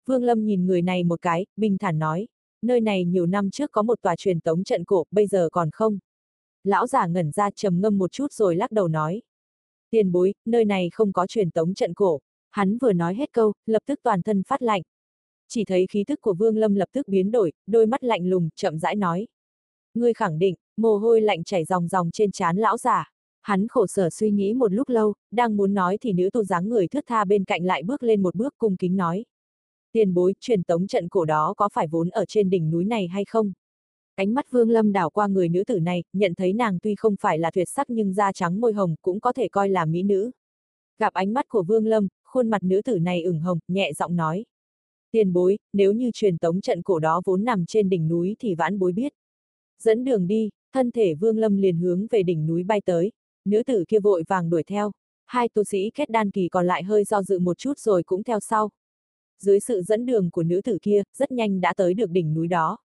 Vương 0.06 0.24
Lâm 0.24 0.46
nhìn 0.46 0.66
người 0.66 0.82
này 0.82 1.04
một 1.04 1.22
cái, 1.22 1.46
bình 1.56 1.78
thản 1.78 2.00
nói. 2.00 2.28
Nơi 2.62 2.82
này 2.82 3.06
nhiều 3.06 3.26
năm 3.26 3.50
trước 3.52 3.72
có 3.72 3.82
một 3.82 4.02
tòa 4.02 4.16
truyền 4.16 4.40
tống 4.40 4.64
trận 4.64 4.84
cổ, 4.84 5.06
bây 5.12 5.28
giờ 5.28 5.50
còn 5.52 5.70
không. 5.72 6.00
Lão 6.64 6.88
giả 6.88 7.08
ngẩn 7.08 7.32
ra 7.32 7.50
trầm 7.56 7.82
ngâm 7.82 7.98
một 7.98 8.12
chút 8.12 8.32
rồi 8.32 8.56
lắc 8.56 8.72
đầu 8.72 8.88
nói. 8.88 9.22
Tiền 9.90 10.12
bối, 10.12 10.34
nơi 10.46 10.66
này 10.66 10.90
không 10.94 11.14
có 11.14 11.28
truyền 11.28 11.52
tống 11.52 11.74
trận 11.74 11.94
cổ. 11.94 12.20
Hắn 12.52 12.78
vừa 12.78 12.94
nói 12.94 13.16
hết 13.16 13.32
câu, 13.32 13.54
lập 13.66 13.84
tức 13.86 14.00
toàn 14.04 14.22
thân 14.22 14.44
phát 14.44 14.62
lạnh. 14.62 14.82
Chỉ 15.48 15.66
thấy 15.66 15.86
khí 15.90 16.04
thức 16.04 16.22
của 16.22 16.34
Vương 16.34 16.58
Lâm 16.58 16.76
lập 16.76 16.90
tức 16.92 17.08
biến 17.08 17.32
đổi, 17.32 17.54
đôi 17.68 17.86
mắt 17.86 18.04
lạnh 18.04 18.26
lùng, 18.26 18.50
chậm 18.56 18.80
rãi 18.80 18.96
nói. 18.96 19.28
Ngươi 19.94 20.14
khẳng 20.14 20.40
định, 20.40 20.56
mồ 20.78 20.98
hôi 20.98 21.22
lạnh 21.22 21.44
chảy 21.44 21.66
ròng 21.66 21.88
ròng 21.88 22.12
trên 22.12 22.32
trán 22.32 22.58
lão 22.58 22.78
giả. 22.78 23.12
Hắn 23.42 23.68
khổ 23.68 23.88
sở 23.88 24.10
suy 24.10 24.32
nghĩ 24.32 24.54
một 24.54 24.74
lúc 24.74 24.90
lâu, 24.90 25.14
đang 25.32 25.58
muốn 25.58 25.74
nói 25.74 25.98
thì 26.02 26.14
nữ 26.14 26.30
tu 26.34 26.44
dáng 26.44 26.70
người 26.70 26.88
thướt 26.88 27.04
tha 27.08 27.26
bên 27.26 27.44
cạnh 27.44 27.66
lại 27.66 27.84
bước 27.84 28.04
lên 28.04 28.24
một 28.24 28.36
bước 28.36 28.54
cung 28.58 28.78
kính 28.78 28.98
nói. 28.98 29.26
Tiền 29.92 30.14
bối, 30.14 30.34
truyền 30.40 30.64
tống 30.64 30.88
trận 30.88 31.10
cổ 31.10 31.26
đó 31.26 31.54
có 31.58 31.70
phải 31.74 31.88
vốn 31.88 32.10
ở 32.10 32.26
trên 32.26 32.50
đỉnh 32.50 32.72
núi 32.72 32.86
này 32.86 33.08
hay 33.08 33.26
không? 33.26 33.54
Ánh 34.16 34.34
mắt 34.34 34.52
Vương 34.52 34.70
Lâm 34.70 34.92
đảo 34.92 35.10
qua 35.10 35.28
người 35.28 35.50
nữ 35.50 35.64
tử 35.64 35.80
này, 35.80 36.04
nhận 36.14 36.36
thấy 36.36 36.54
nàng 36.54 36.80
tuy 36.80 36.96
không 36.96 37.16
phải 37.20 37.40
là 37.40 37.52
tuyệt 37.52 37.70
sắc 37.70 37.90
nhưng 37.90 38.14
da 38.14 38.32
trắng 38.32 38.62
môi 38.62 38.74
hồng 38.74 38.96
cũng 39.02 39.20
có 39.20 39.34
thể 39.34 39.48
coi 39.48 39.70
là 39.70 39.86
mỹ 39.86 40.04
nữ. 40.04 40.32
Gặp 41.00 41.14
ánh 41.14 41.34
mắt 41.34 41.48
của 41.48 41.64
Vương 41.64 41.86
Lâm, 41.86 42.08
khuôn 42.24 42.50
mặt 42.50 42.64
nữ 42.64 42.82
tử 42.82 43.00
này 43.00 43.22
ửng 43.22 43.40
hồng, 43.40 43.60
nhẹ 43.68 43.94
giọng 43.94 44.16
nói. 44.16 44.46
Tiền 45.12 45.34
bối, 45.34 45.58
nếu 45.74 45.94
như 45.94 46.12
truyền 46.14 46.38
tống 46.38 46.62
trận 46.62 46.82
cổ 46.82 47.00
đó 47.00 47.22
vốn 47.26 47.44
nằm 47.44 47.66
trên 47.66 47.90
đỉnh 47.90 48.08
núi 48.08 48.36
thì 48.40 48.56
vãn 48.56 48.80
bối 48.80 48.92
biết. 48.92 49.14
Dẫn 49.80 50.04
đường 50.04 50.28
đi, 50.28 50.50
thân 50.74 50.92
thể 50.92 51.14
Vương 51.14 51.38
Lâm 51.38 51.58
liền 51.58 51.78
hướng 51.78 52.08
về 52.08 52.24
đỉnh 52.24 52.48
núi 52.48 52.64
bay 52.64 52.82
tới, 52.86 53.12
nữ 53.46 53.64
tử 53.64 53.84
kia 53.88 54.00
vội 54.00 54.24
vàng 54.28 54.50
đuổi 54.50 54.64
theo, 54.64 54.92
hai 55.26 55.50
tu 55.50 55.64
sĩ 55.64 55.92
kết 55.94 56.10
đan 56.10 56.32
kỳ 56.32 56.50
còn 56.50 56.68
lại 56.68 56.84
hơi 56.84 57.04
do 57.04 57.24
dự 57.24 57.40
một 57.40 57.58
chút 57.58 57.80
rồi 57.80 58.04
cũng 58.04 58.24
theo 58.24 58.40
sau. 58.40 58.70
Dưới 59.40 59.60
sự 59.60 59.82
dẫn 59.82 60.06
đường 60.06 60.32
của 60.32 60.44
nữ 60.44 60.62
tử 60.64 60.78
kia, 60.82 61.04
rất 61.18 61.32
nhanh 61.32 61.62
đã 61.62 61.74
tới 61.78 61.94
được 61.94 62.10
đỉnh 62.10 62.34
núi 62.34 62.48
đó. 62.48 62.78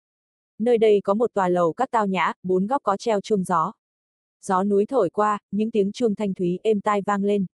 Nơi 0.59 0.79
đây 0.79 1.01
có 1.05 1.15
một 1.15 1.35
tòa 1.35 1.49
lầu 1.49 1.73
các 1.73 1.89
tao 1.91 2.07
nhã, 2.07 2.33
bốn 2.43 2.67
góc 2.67 2.83
có 2.83 2.97
treo 2.97 3.21
chuông 3.21 3.45
gió. 3.45 3.73
Gió 4.43 4.65
núi 4.65 4.87
thổi 4.87 5.11
qua, 5.11 5.39
những 5.51 5.71
tiếng 5.71 5.93
chuông 5.93 6.15
thanh 6.15 6.35
thúy 6.35 6.59
êm 6.63 6.81
tai 6.81 7.03
vang 7.03 7.25
lên. 7.25 7.47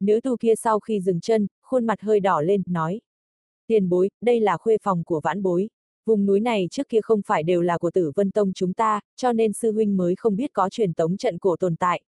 Nữ 0.00 0.20
tu 0.20 0.36
kia 0.36 0.54
sau 0.54 0.80
khi 0.80 1.00
dừng 1.00 1.20
chân, 1.20 1.46
khuôn 1.62 1.86
mặt 1.86 2.00
hơi 2.00 2.20
đỏ 2.20 2.40
lên, 2.40 2.62
nói. 2.66 3.00
Tiền 3.66 3.88
bối, 3.88 4.10
đây 4.20 4.40
là 4.40 4.56
khuê 4.56 4.76
phòng 4.82 5.04
của 5.04 5.20
vãn 5.24 5.42
bối. 5.42 5.68
Vùng 6.06 6.26
núi 6.26 6.40
này 6.40 6.68
trước 6.70 6.88
kia 6.88 7.00
không 7.02 7.20
phải 7.26 7.42
đều 7.42 7.62
là 7.62 7.78
của 7.78 7.90
tử 7.90 8.12
vân 8.14 8.30
tông 8.30 8.52
chúng 8.52 8.72
ta, 8.72 9.00
cho 9.16 9.32
nên 9.32 9.52
sư 9.52 9.72
huynh 9.72 9.96
mới 9.96 10.14
không 10.16 10.36
biết 10.36 10.52
có 10.52 10.68
truyền 10.68 10.92
tống 10.92 11.16
trận 11.16 11.38
cổ 11.38 11.56
tồn 11.56 11.76
tại. 11.76 12.02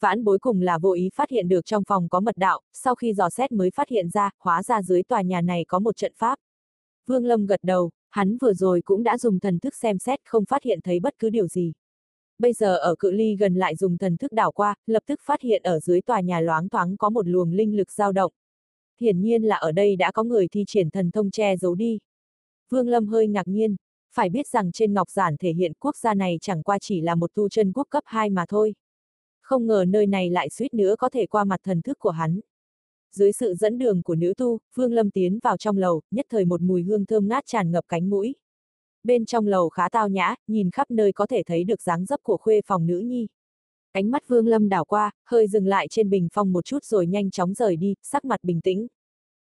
Vãn 0.00 0.24
bối 0.24 0.38
cùng 0.38 0.60
là 0.60 0.78
vô 0.78 0.92
ý 0.92 1.10
phát 1.14 1.30
hiện 1.30 1.48
được 1.48 1.66
trong 1.66 1.84
phòng 1.84 2.08
có 2.08 2.20
mật 2.20 2.36
đạo, 2.36 2.60
sau 2.72 2.94
khi 2.94 3.14
dò 3.14 3.30
xét 3.30 3.52
mới 3.52 3.70
phát 3.70 3.88
hiện 3.88 4.08
ra, 4.08 4.30
hóa 4.38 4.62
ra 4.62 4.82
dưới 4.82 5.02
tòa 5.02 5.22
nhà 5.22 5.40
này 5.40 5.64
có 5.68 5.78
một 5.78 5.96
trận 5.96 6.12
pháp. 6.16 6.38
Vương 7.06 7.24
Lâm 7.24 7.46
gật 7.46 7.60
đầu, 7.62 7.90
hắn 8.10 8.36
vừa 8.38 8.54
rồi 8.54 8.82
cũng 8.84 9.02
đã 9.02 9.18
dùng 9.18 9.40
thần 9.40 9.58
thức 9.58 9.74
xem 9.74 9.98
xét 9.98 10.20
không 10.24 10.44
phát 10.44 10.62
hiện 10.62 10.80
thấy 10.84 11.00
bất 11.00 11.14
cứ 11.18 11.30
điều 11.30 11.46
gì. 11.46 11.72
Bây 12.38 12.52
giờ 12.52 12.76
ở 12.76 12.94
cự 12.98 13.10
ly 13.10 13.36
gần 13.36 13.54
lại 13.54 13.76
dùng 13.76 13.98
thần 13.98 14.16
thức 14.16 14.32
đảo 14.32 14.52
qua, 14.52 14.74
lập 14.86 15.02
tức 15.06 15.20
phát 15.24 15.40
hiện 15.40 15.62
ở 15.62 15.80
dưới 15.80 16.00
tòa 16.00 16.20
nhà 16.20 16.40
loáng 16.40 16.68
thoáng 16.68 16.96
có 16.96 17.10
một 17.10 17.28
luồng 17.28 17.52
linh 17.52 17.76
lực 17.76 17.92
dao 17.92 18.12
động. 18.12 18.32
Hiển 19.00 19.20
nhiên 19.20 19.42
là 19.42 19.56
ở 19.56 19.72
đây 19.72 19.96
đã 19.96 20.12
có 20.12 20.22
người 20.22 20.48
thi 20.48 20.64
triển 20.66 20.90
thần 20.90 21.10
thông 21.10 21.30
che 21.30 21.56
giấu 21.56 21.74
đi. 21.74 21.98
Vương 22.70 22.88
Lâm 22.88 23.06
hơi 23.06 23.28
ngạc 23.28 23.48
nhiên, 23.48 23.76
phải 24.14 24.30
biết 24.30 24.48
rằng 24.48 24.72
trên 24.72 24.94
ngọc 24.94 25.10
giản 25.10 25.36
thể 25.36 25.52
hiện 25.52 25.72
quốc 25.78 25.96
gia 25.96 26.14
này 26.14 26.38
chẳng 26.40 26.62
qua 26.62 26.78
chỉ 26.80 27.00
là 27.00 27.14
một 27.14 27.34
tu 27.34 27.48
chân 27.48 27.72
quốc 27.72 27.86
cấp 27.90 28.04
2 28.06 28.30
mà 28.30 28.44
thôi. 28.48 28.74
Không 29.42 29.66
ngờ 29.66 29.84
nơi 29.88 30.06
này 30.06 30.30
lại 30.30 30.50
suýt 30.50 30.74
nữa 30.74 30.94
có 30.98 31.08
thể 31.08 31.26
qua 31.26 31.44
mặt 31.44 31.60
thần 31.64 31.82
thức 31.82 31.98
của 31.98 32.10
hắn. 32.10 32.40
Dưới 33.12 33.32
sự 33.32 33.54
dẫn 33.54 33.78
đường 33.78 34.02
của 34.02 34.14
nữ 34.14 34.34
tu, 34.36 34.58
Vương 34.74 34.92
Lâm 34.92 35.10
tiến 35.10 35.38
vào 35.42 35.56
trong 35.56 35.78
lầu, 35.78 36.02
nhất 36.10 36.26
thời 36.30 36.44
một 36.44 36.62
mùi 36.62 36.82
hương 36.82 37.06
thơm 37.06 37.28
ngát 37.28 37.44
tràn 37.46 37.70
ngập 37.70 37.84
cánh 37.88 38.10
mũi. 38.10 38.34
Bên 39.04 39.26
trong 39.26 39.46
lầu 39.46 39.68
khá 39.68 39.88
tao 39.88 40.08
nhã, 40.08 40.34
nhìn 40.46 40.70
khắp 40.70 40.90
nơi 40.90 41.12
có 41.12 41.26
thể 41.26 41.42
thấy 41.46 41.64
được 41.64 41.82
dáng 41.82 42.04
dấp 42.04 42.22
của 42.22 42.36
khuê 42.36 42.60
phòng 42.66 42.86
nữ 42.86 42.98
nhi. 42.98 43.26
Ánh 43.92 44.10
mắt 44.10 44.28
Vương 44.28 44.46
Lâm 44.46 44.68
đảo 44.68 44.84
qua, 44.84 45.10
hơi 45.24 45.48
dừng 45.48 45.66
lại 45.66 45.88
trên 45.90 46.10
bình 46.10 46.28
phong 46.32 46.52
một 46.52 46.64
chút 46.64 46.84
rồi 46.84 47.06
nhanh 47.06 47.30
chóng 47.30 47.54
rời 47.54 47.76
đi, 47.76 47.94
sắc 48.02 48.24
mặt 48.24 48.40
bình 48.42 48.60
tĩnh. 48.60 48.86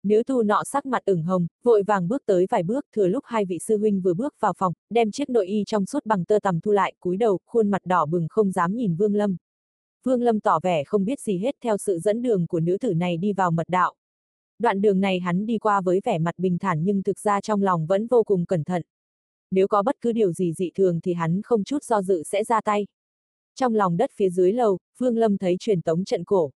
Nữ 0.05 0.23
tu 0.27 0.43
nọ 0.43 0.63
sắc 0.63 0.85
mặt 0.85 1.05
ửng 1.05 1.23
hồng, 1.23 1.47
vội 1.63 1.83
vàng 1.83 2.07
bước 2.07 2.23
tới 2.25 2.45
vài 2.49 2.63
bước, 2.63 2.85
thừa 2.95 3.07
lúc 3.07 3.23
hai 3.27 3.45
vị 3.45 3.59
sư 3.59 3.77
huynh 3.77 4.01
vừa 4.01 4.13
bước 4.13 4.35
vào 4.39 4.53
phòng, 4.57 4.73
đem 4.89 5.11
chiếc 5.11 5.29
nội 5.29 5.47
y 5.47 5.63
trong 5.67 5.85
suốt 5.85 6.05
bằng 6.05 6.25
tơ 6.25 6.39
tằm 6.39 6.59
thu 6.59 6.71
lại, 6.71 6.93
cúi 6.99 7.17
đầu, 7.17 7.39
khuôn 7.45 7.69
mặt 7.69 7.85
đỏ 7.85 8.05
bừng 8.05 8.27
không 8.29 8.51
dám 8.51 8.75
nhìn 8.75 8.95
Vương 8.95 9.15
Lâm. 9.15 9.37
Vương 10.03 10.21
Lâm 10.21 10.39
tỏ 10.39 10.59
vẻ 10.63 10.83
không 10.83 11.05
biết 11.05 11.19
gì 11.19 11.37
hết 11.37 11.55
theo 11.63 11.77
sự 11.77 11.99
dẫn 11.99 12.21
đường 12.21 12.47
của 12.47 12.59
nữ 12.59 12.77
tử 12.81 12.93
này 12.93 13.17
đi 13.17 13.33
vào 13.33 13.51
mật 13.51 13.69
đạo. 13.69 13.95
Đoạn 14.59 14.81
đường 14.81 14.99
này 14.99 15.19
hắn 15.19 15.45
đi 15.45 15.57
qua 15.57 15.81
với 15.81 16.01
vẻ 16.03 16.19
mặt 16.19 16.35
bình 16.37 16.57
thản 16.59 16.83
nhưng 16.83 17.03
thực 17.03 17.19
ra 17.19 17.41
trong 17.41 17.61
lòng 17.61 17.85
vẫn 17.87 18.07
vô 18.07 18.23
cùng 18.23 18.45
cẩn 18.45 18.63
thận. 18.63 18.81
Nếu 19.51 19.67
có 19.67 19.83
bất 19.83 19.95
cứ 20.01 20.11
điều 20.11 20.31
gì 20.31 20.53
dị 20.53 20.71
thường 20.75 21.01
thì 21.01 21.13
hắn 21.13 21.41
không 21.41 21.63
chút 21.63 21.83
do 21.83 22.01
dự 22.01 22.23
sẽ 22.23 22.43
ra 22.43 22.61
tay. 22.61 22.87
Trong 23.55 23.75
lòng 23.75 23.97
đất 23.97 24.11
phía 24.15 24.29
dưới 24.29 24.53
lầu, 24.53 24.79
Vương 24.97 25.17
Lâm 25.17 25.37
thấy 25.37 25.55
truyền 25.59 25.81
tống 25.81 26.05
trận 26.05 26.23
cổ. 26.23 26.51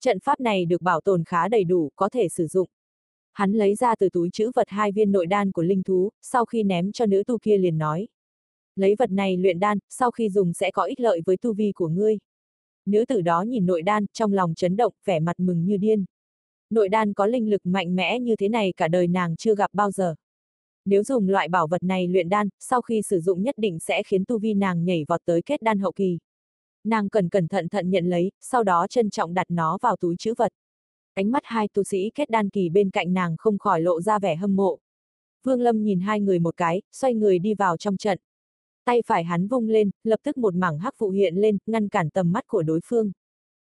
Trận 0.00 0.20
pháp 0.20 0.40
này 0.40 0.64
được 0.66 0.82
bảo 0.82 1.00
tồn 1.00 1.24
khá 1.24 1.48
đầy 1.48 1.64
đủ, 1.64 1.90
có 1.96 2.08
thể 2.08 2.28
sử 2.28 2.46
dụng. 2.46 2.68
Hắn 3.32 3.52
lấy 3.52 3.74
ra 3.74 3.94
từ 3.98 4.08
túi 4.08 4.30
chữ 4.32 4.50
vật 4.54 4.68
hai 4.68 4.92
viên 4.92 5.12
nội 5.12 5.26
đan 5.26 5.52
của 5.52 5.62
linh 5.62 5.82
thú, 5.82 6.10
sau 6.22 6.44
khi 6.44 6.62
ném 6.62 6.92
cho 6.92 7.06
nữ 7.06 7.22
tu 7.26 7.38
kia 7.38 7.58
liền 7.58 7.78
nói. 7.78 8.08
Lấy 8.76 8.94
vật 8.98 9.10
này 9.10 9.36
luyện 9.36 9.60
đan, 9.60 9.78
sau 9.88 10.10
khi 10.10 10.30
dùng 10.30 10.52
sẽ 10.52 10.70
có 10.70 10.82
ích 10.82 11.00
lợi 11.00 11.20
với 11.26 11.36
tu 11.36 11.54
vi 11.54 11.72
của 11.72 11.88
ngươi. 11.88 12.18
Nữ 12.86 13.04
tử 13.04 13.20
đó 13.20 13.42
nhìn 13.42 13.66
nội 13.66 13.82
đan, 13.82 14.06
trong 14.12 14.32
lòng 14.32 14.54
chấn 14.54 14.76
động, 14.76 14.92
vẻ 15.04 15.20
mặt 15.20 15.40
mừng 15.40 15.64
như 15.64 15.76
điên. 15.76 16.04
Nội 16.70 16.88
đan 16.88 17.12
có 17.12 17.26
linh 17.26 17.50
lực 17.50 17.66
mạnh 17.66 17.96
mẽ 17.96 18.20
như 18.20 18.36
thế 18.36 18.48
này 18.48 18.72
cả 18.76 18.88
đời 18.88 19.06
nàng 19.06 19.36
chưa 19.36 19.54
gặp 19.54 19.70
bao 19.72 19.90
giờ. 19.90 20.14
Nếu 20.84 21.02
dùng 21.04 21.28
loại 21.28 21.48
bảo 21.48 21.66
vật 21.66 21.82
này 21.82 22.08
luyện 22.08 22.28
đan, 22.28 22.48
sau 22.58 22.82
khi 22.82 23.02
sử 23.02 23.20
dụng 23.20 23.42
nhất 23.42 23.54
định 23.58 23.78
sẽ 23.78 24.02
khiến 24.02 24.24
tu 24.24 24.38
vi 24.38 24.54
nàng 24.54 24.84
nhảy 24.84 25.04
vọt 25.08 25.20
tới 25.24 25.42
kết 25.42 25.62
đan 25.62 25.78
hậu 25.78 25.92
kỳ. 25.92 26.18
Nàng 26.84 27.08
cần 27.08 27.28
cẩn 27.28 27.48
thận 27.48 27.68
thận 27.68 27.90
nhận 27.90 28.06
lấy, 28.06 28.32
sau 28.40 28.64
đó 28.64 28.86
trân 28.90 29.10
trọng 29.10 29.34
đặt 29.34 29.46
nó 29.48 29.78
vào 29.82 29.96
túi 29.96 30.16
chữ 30.18 30.34
vật. 30.36 30.52
Ánh 31.14 31.30
mắt 31.30 31.42
hai 31.44 31.68
tu 31.68 31.84
sĩ 31.84 32.10
kết 32.14 32.30
đan 32.30 32.50
kỳ 32.50 32.68
bên 32.68 32.90
cạnh 32.90 33.12
nàng 33.12 33.36
không 33.38 33.58
khỏi 33.58 33.80
lộ 33.80 34.00
ra 34.00 34.18
vẻ 34.18 34.36
hâm 34.36 34.56
mộ. 34.56 34.78
Vương 35.42 35.60
Lâm 35.60 35.82
nhìn 35.82 36.00
hai 36.00 36.20
người 36.20 36.38
một 36.38 36.56
cái, 36.56 36.82
xoay 36.92 37.14
người 37.14 37.38
đi 37.38 37.54
vào 37.54 37.76
trong 37.76 37.96
trận. 37.96 38.18
Tay 38.84 39.02
phải 39.06 39.24
hắn 39.24 39.48
vung 39.48 39.68
lên, 39.68 39.90
lập 40.04 40.20
tức 40.22 40.38
một 40.38 40.54
mảng 40.54 40.78
hắc 40.78 40.98
vụ 40.98 41.10
hiện 41.10 41.36
lên, 41.36 41.58
ngăn 41.66 41.88
cản 41.88 42.10
tầm 42.10 42.32
mắt 42.32 42.46
của 42.46 42.62
đối 42.62 42.80
phương. 42.84 43.12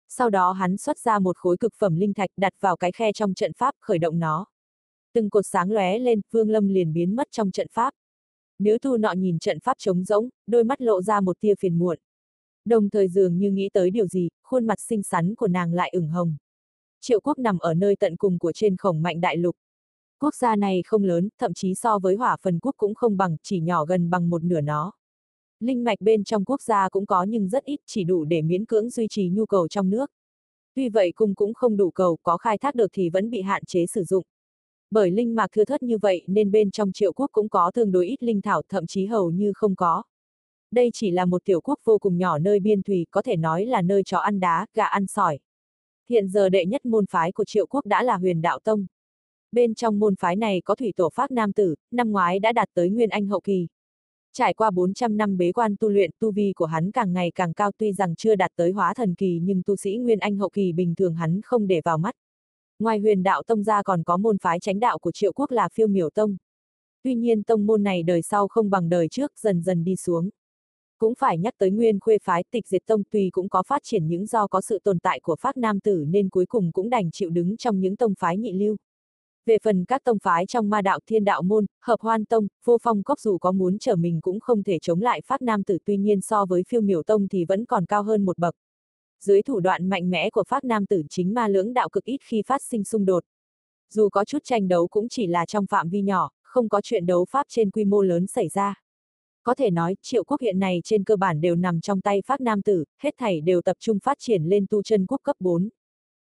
Sau 0.08 0.30
đó 0.30 0.52
hắn 0.52 0.76
xuất 0.76 0.98
ra 0.98 1.18
một 1.18 1.36
khối 1.36 1.56
cực 1.56 1.72
phẩm 1.78 1.96
linh 1.96 2.14
thạch 2.14 2.30
đặt 2.36 2.52
vào 2.60 2.76
cái 2.76 2.92
khe 2.92 3.12
trong 3.12 3.34
trận 3.34 3.52
pháp, 3.52 3.74
khởi 3.80 3.98
động 3.98 4.18
nó. 4.18 4.46
Từng 5.14 5.30
cột 5.30 5.46
sáng 5.46 5.70
lóe 5.70 5.98
lên, 5.98 6.20
Vương 6.30 6.50
Lâm 6.50 6.68
liền 6.68 6.92
biến 6.92 7.16
mất 7.16 7.28
trong 7.30 7.50
trận 7.50 7.66
pháp. 7.72 7.94
Nữ 8.58 8.78
tu 8.82 8.96
nọ 8.96 9.12
nhìn 9.12 9.38
trận 9.38 9.60
pháp 9.60 9.74
trống 9.78 10.04
rỗng, 10.04 10.28
đôi 10.46 10.64
mắt 10.64 10.80
lộ 10.80 11.02
ra 11.02 11.20
một 11.20 11.40
tia 11.40 11.54
phiền 11.54 11.78
muộn. 11.78 11.98
Đồng 12.64 12.90
thời 12.90 13.08
dường 13.08 13.38
như 13.38 13.50
nghĩ 13.50 13.68
tới 13.72 13.90
điều 13.90 14.06
gì, 14.06 14.28
khuôn 14.42 14.66
mặt 14.66 14.80
xinh 14.80 15.02
xắn 15.02 15.34
của 15.34 15.48
nàng 15.48 15.72
lại 15.72 15.90
ửng 15.92 16.08
hồng. 16.08 16.36
Triệu 17.04 17.20
quốc 17.20 17.38
nằm 17.38 17.58
ở 17.58 17.74
nơi 17.74 17.96
tận 17.96 18.16
cùng 18.16 18.38
của 18.38 18.52
trên 18.52 18.76
khổng 18.76 19.02
mạnh 19.02 19.20
đại 19.20 19.36
lục. 19.36 19.56
Quốc 20.20 20.34
gia 20.34 20.56
này 20.56 20.82
không 20.86 21.04
lớn, 21.04 21.28
thậm 21.38 21.54
chí 21.54 21.74
so 21.74 21.98
với 21.98 22.16
hỏa 22.16 22.36
phần 22.42 22.58
quốc 22.58 22.74
cũng 22.76 22.94
không 22.94 23.16
bằng, 23.16 23.36
chỉ 23.42 23.60
nhỏ 23.60 23.84
gần 23.84 24.10
bằng 24.10 24.30
một 24.30 24.44
nửa 24.44 24.60
nó. 24.60 24.92
Linh 25.60 25.84
mạch 25.84 26.00
bên 26.00 26.24
trong 26.24 26.44
quốc 26.44 26.62
gia 26.62 26.88
cũng 26.88 27.06
có 27.06 27.22
nhưng 27.22 27.48
rất 27.48 27.64
ít, 27.64 27.80
chỉ 27.86 28.04
đủ 28.04 28.24
để 28.24 28.42
miễn 28.42 28.64
cưỡng 28.64 28.90
duy 28.90 29.06
trì 29.10 29.28
nhu 29.28 29.46
cầu 29.46 29.68
trong 29.68 29.90
nước. 29.90 30.10
Tuy 30.74 30.88
vậy 30.88 31.12
cung 31.16 31.34
cũng 31.34 31.54
không 31.54 31.76
đủ 31.76 31.90
cầu, 31.90 32.18
có 32.22 32.36
khai 32.36 32.58
thác 32.58 32.74
được 32.74 32.90
thì 32.92 33.10
vẫn 33.10 33.30
bị 33.30 33.42
hạn 33.42 33.64
chế 33.64 33.86
sử 33.86 34.04
dụng. 34.04 34.24
Bởi 34.90 35.10
linh 35.10 35.34
mạc 35.34 35.46
thưa 35.52 35.64
thớt 35.64 35.82
như 35.82 35.98
vậy 35.98 36.22
nên 36.26 36.50
bên 36.50 36.70
trong 36.70 36.92
triệu 36.92 37.12
quốc 37.12 37.30
cũng 37.32 37.48
có 37.48 37.70
tương 37.74 37.92
đối 37.92 38.06
ít 38.06 38.22
linh 38.22 38.40
thảo 38.40 38.62
thậm 38.68 38.86
chí 38.86 39.06
hầu 39.06 39.30
như 39.30 39.52
không 39.54 39.76
có. 39.76 40.02
Đây 40.70 40.90
chỉ 40.92 41.10
là 41.10 41.24
một 41.24 41.44
tiểu 41.44 41.60
quốc 41.60 41.78
vô 41.84 41.98
cùng 41.98 42.18
nhỏ 42.18 42.38
nơi 42.38 42.60
biên 42.60 42.82
thùy, 42.82 43.06
có 43.10 43.22
thể 43.22 43.36
nói 43.36 43.66
là 43.66 43.82
nơi 43.82 44.02
chó 44.02 44.18
ăn 44.18 44.40
đá, 44.40 44.66
gà 44.74 44.84
ăn 44.84 45.06
sỏi. 45.06 45.38
Hiện 46.12 46.28
giờ 46.28 46.48
đệ 46.48 46.66
nhất 46.66 46.86
môn 46.86 47.06
phái 47.06 47.32
của 47.32 47.44
triệu 47.44 47.66
quốc 47.66 47.86
đã 47.86 48.02
là 48.02 48.16
huyền 48.16 48.42
đạo 48.42 48.58
tông. 48.64 48.86
Bên 49.52 49.74
trong 49.74 49.98
môn 49.98 50.16
phái 50.16 50.36
này 50.36 50.62
có 50.64 50.74
thủy 50.74 50.92
tổ 50.96 51.10
phác 51.14 51.30
nam 51.30 51.52
tử, 51.52 51.74
năm 51.90 52.10
ngoái 52.10 52.38
đã 52.38 52.52
đạt 52.52 52.68
tới 52.74 52.90
nguyên 52.90 53.08
anh 53.08 53.26
hậu 53.26 53.40
kỳ. 53.40 53.66
Trải 54.32 54.54
qua 54.54 54.70
400 54.70 55.16
năm 55.16 55.36
bế 55.36 55.52
quan 55.52 55.76
tu 55.80 55.88
luyện 55.88 56.10
tu 56.18 56.32
vi 56.32 56.52
của 56.56 56.64
hắn 56.64 56.90
càng 56.90 57.12
ngày 57.12 57.32
càng 57.34 57.52
cao 57.52 57.70
tuy 57.78 57.92
rằng 57.92 58.16
chưa 58.16 58.34
đạt 58.34 58.50
tới 58.56 58.70
hóa 58.72 58.94
thần 58.94 59.14
kỳ 59.14 59.40
nhưng 59.42 59.62
tu 59.62 59.76
sĩ 59.76 59.96
nguyên 59.96 60.18
anh 60.18 60.36
hậu 60.36 60.48
kỳ 60.48 60.72
bình 60.72 60.94
thường 60.94 61.14
hắn 61.14 61.40
không 61.44 61.66
để 61.66 61.80
vào 61.84 61.98
mắt. 61.98 62.14
Ngoài 62.78 62.98
huyền 62.98 63.22
đạo 63.22 63.42
tông 63.46 63.62
ra 63.62 63.82
còn 63.82 64.02
có 64.02 64.16
môn 64.16 64.38
phái 64.38 64.60
tránh 64.60 64.80
đạo 64.80 64.98
của 64.98 65.12
triệu 65.12 65.32
quốc 65.32 65.50
là 65.50 65.68
phiêu 65.68 65.86
miểu 65.86 66.10
tông. 66.10 66.36
Tuy 67.02 67.14
nhiên 67.14 67.42
tông 67.42 67.66
môn 67.66 67.82
này 67.82 68.02
đời 68.02 68.22
sau 68.22 68.48
không 68.48 68.70
bằng 68.70 68.88
đời 68.88 69.08
trước, 69.08 69.32
dần 69.38 69.62
dần 69.62 69.84
đi 69.84 69.96
xuống. 69.96 70.30
Cũng 71.02 71.14
phải 71.14 71.38
nhắc 71.38 71.54
tới 71.58 71.70
nguyên 71.70 72.00
khuê 72.00 72.18
phái 72.22 72.44
tịch 72.50 72.66
diệt 72.66 72.82
tông 72.86 73.04
tùy 73.04 73.30
cũng 73.32 73.48
có 73.48 73.62
phát 73.62 73.82
triển 73.84 74.08
những 74.08 74.26
do 74.26 74.46
có 74.46 74.60
sự 74.60 74.78
tồn 74.78 74.98
tại 74.98 75.20
của 75.20 75.36
pháp 75.40 75.56
nam 75.56 75.80
tử 75.80 76.04
nên 76.08 76.28
cuối 76.28 76.46
cùng 76.46 76.72
cũng 76.72 76.90
đành 76.90 77.10
chịu 77.10 77.30
đứng 77.30 77.56
trong 77.56 77.80
những 77.80 77.96
tông 77.96 78.14
phái 78.18 78.36
nhị 78.36 78.52
lưu. 78.52 78.76
Về 79.46 79.58
phần 79.62 79.84
các 79.84 80.04
tông 80.04 80.18
phái 80.18 80.46
trong 80.46 80.70
ma 80.70 80.82
đạo 80.82 80.98
thiên 81.06 81.24
đạo 81.24 81.42
môn, 81.42 81.66
hợp 81.80 82.00
hoan 82.00 82.24
tông, 82.24 82.48
vô 82.64 82.78
phong 82.82 83.02
cốc 83.02 83.20
dù 83.20 83.38
có 83.38 83.52
muốn 83.52 83.78
trở 83.78 83.96
mình 83.96 84.20
cũng 84.20 84.40
không 84.40 84.62
thể 84.62 84.78
chống 84.78 85.00
lại 85.00 85.20
pháp 85.26 85.42
nam 85.42 85.64
tử 85.64 85.78
tuy 85.84 85.96
nhiên 85.96 86.20
so 86.20 86.44
với 86.44 86.62
phiêu 86.68 86.80
miểu 86.80 87.02
tông 87.02 87.28
thì 87.28 87.44
vẫn 87.44 87.64
còn 87.64 87.86
cao 87.86 88.02
hơn 88.02 88.24
một 88.24 88.38
bậc. 88.38 88.54
Dưới 89.20 89.42
thủ 89.42 89.60
đoạn 89.60 89.88
mạnh 89.88 90.10
mẽ 90.10 90.30
của 90.30 90.44
pháp 90.48 90.64
nam 90.64 90.86
tử 90.86 91.02
chính 91.10 91.34
ma 91.34 91.48
lưỡng 91.48 91.74
đạo 91.74 91.88
cực 91.88 92.04
ít 92.04 92.18
khi 92.24 92.42
phát 92.46 92.62
sinh 92.62 92.84
xung 92.84 93.04
đột. 93.04 93.24
Dù 93.90 94.08
có 94.08 94.24
chút 94.24 94.44
tranh 94.44 94.68
đấu 94.68 94.88
cũng 94.88 95.08
chỉ 95.08 95.26
là 95.26 95.46
trong 95.46 95.66
phạm 95.66 95.88
vi 95.88 96.02
nhỏ, 96.02 96.30
không 96.42 96.68
có 96.68 96.80
chuyện 96.84 97.06
đấu 97.06 97.24
pháp 97.30 97.46
trên 97.48 97.70
quy 97.70 97.84
mô 97.84 98.02
lớn 98.02 98.26
xảy 98.26 98.48
ra. 98.48 98.81
Có 99.42 99.54
thể 99.54 99.70
nói, 99.70 99.96
triệu 100.02 100.24
quốc 100.24 100.40
hiện 100.40 100.58
này 100.58 100.80
trên 100.84 101.04
cơ 101.04 101.16
bản 101.16 101.40
đều 101.40 101.54
nằm 101.54 101.80
trong 101.80 102.00
tay 102.00 102.22
Pháp 102.26 102.40
Nam 102.40 102.62
Tử, 102.62 102.84
hết 103.02 103.14
thảy 103.18 103.40
đều 103.40 103.62
tập 103.62 103.76
trung 103.80 103.98
phát 103.98 104.16
triển 104.20 104.44
lên 104.44 104.66
tu 104.70 104.82
chân 104.82 105.06
quốc 105.06 105.20
cấp 105.22 105.36
4. 105.40 105.68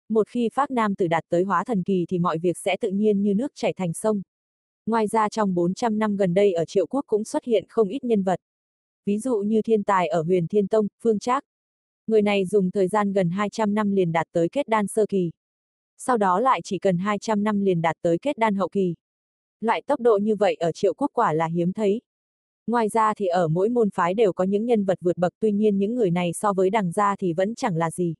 Một 0.10 0.28
khi 0.28 0.50
Pháp 0.54 0.72
Nam 0.72 0.96
Tử 0.96 1.08
đạt 1.08 1.24
tới 1.30 1.44
hóa 1.44 1.64
thần 1.64 1.84
kỳ 1.84 2.06
thì 2.10 2.20
mọi 2.20 2.38
việc 2.38 2.58
sẽ 2.58 2.78
tự 2.78 2.90
nhiên 2.90 3.22
như 3.22 3.34
nước 3.34 3.52
chảy 3.56 3.74
thành 3.74 3.94
sông. 3.94 4.22
Ngoài 4.86 5.08
ra 5.08 5.30
trong 5.30 5.54
400 5.54 6.00
năm 6.00 6.18
gần 6.18 6.34
đây 6.34 6.54
ở 6.54 6.66
triệu 6.66 6.88
quốc 6.88 7.04
cũng 7.08 7.24
xuất 7.24 7.44
hiện 7.44 7.66
không 7.70 7.88
ít 7.88 8.04
nhân 8.04 8.24
vật. 8.24 8.40
Ví 9.06 9.20
dụ 9.20 9.38
như 9.38 9.62
thiên 9.62 9.84
tài 9.84 10.08
ở 10.08 10.22
huyền 10.22 10.48
thiên 10.48 10.68
tông, 10.68 10.88
phương 11.02 11.20
trác. 11.20 11.44
Người 12.08 12.22
này 12.22 12.46
dùng 12.46 12.72
thời 12.72 12.88
gian 12.88 13.14
gần 13.14 13.30
200 13.30 13.74
năm 13.74 13.92
liền 13.92 14.12
đạt 14.12 14.28
tới 14.32 14.50
kết 14.50 14.68
đan 14.68 14.88
sơ 14.88 15.06
kỳ. 15.10 15.32
Sau 15.98 16.18
đó 16.18 16.40
lại 16.40 16.62
chỉ 16.64 16.80
cần 16.80 16.98
200 16.98 17.44
năm 17.44 17.62
liền 17.62 17.82
đạt 17.82 17.96
tới 18.02 18.18
kết 18.22 18.38
đan 18.38 18.56
hậu 18.56 18.70
kỳ. 18.70 18.96
Loại 19.62 19.82
tốc 19.82 20.00
độ 20.00 20.18
như 20.18 20.36
vậy 20.36 20.56
ở 20.56 20.72
triệu 20.72 20.94
quốc 20.94 21.12
quả 21.14 21.34
là 21.34 21.46
hiếm 21.46 21.74
thấy. 21.74 22.02
Ngoài 22.68 22.90
ra 22.90 23.14
thì 23.14 23.28
ở 23.28 23.48
mỗi 23.48 23.70
môn 23.70 23.90
phái 23.90 24.14
đều 24.14 24.34
có 24.34 24.44
những 24.44 24.66
nhân 24.66 24.86
vật 24.86 24.98
vượt 25.02 25.18
bậc 25.18 25.34
tuy 25.40 25.52
nhiên 25.52 25.78
những 25.78 25.96
người 25.96 26.12
này 26.12 26.34
so 26.34 26.54
với 26.54 26.70
đằng 26.70 26.92
gia 26.92 27.16
thì 27.16 27.34
vẫn 27.34 27.56
chẳng 27.56 27.76
là 27.76 27.92
gì. 27.92 28.16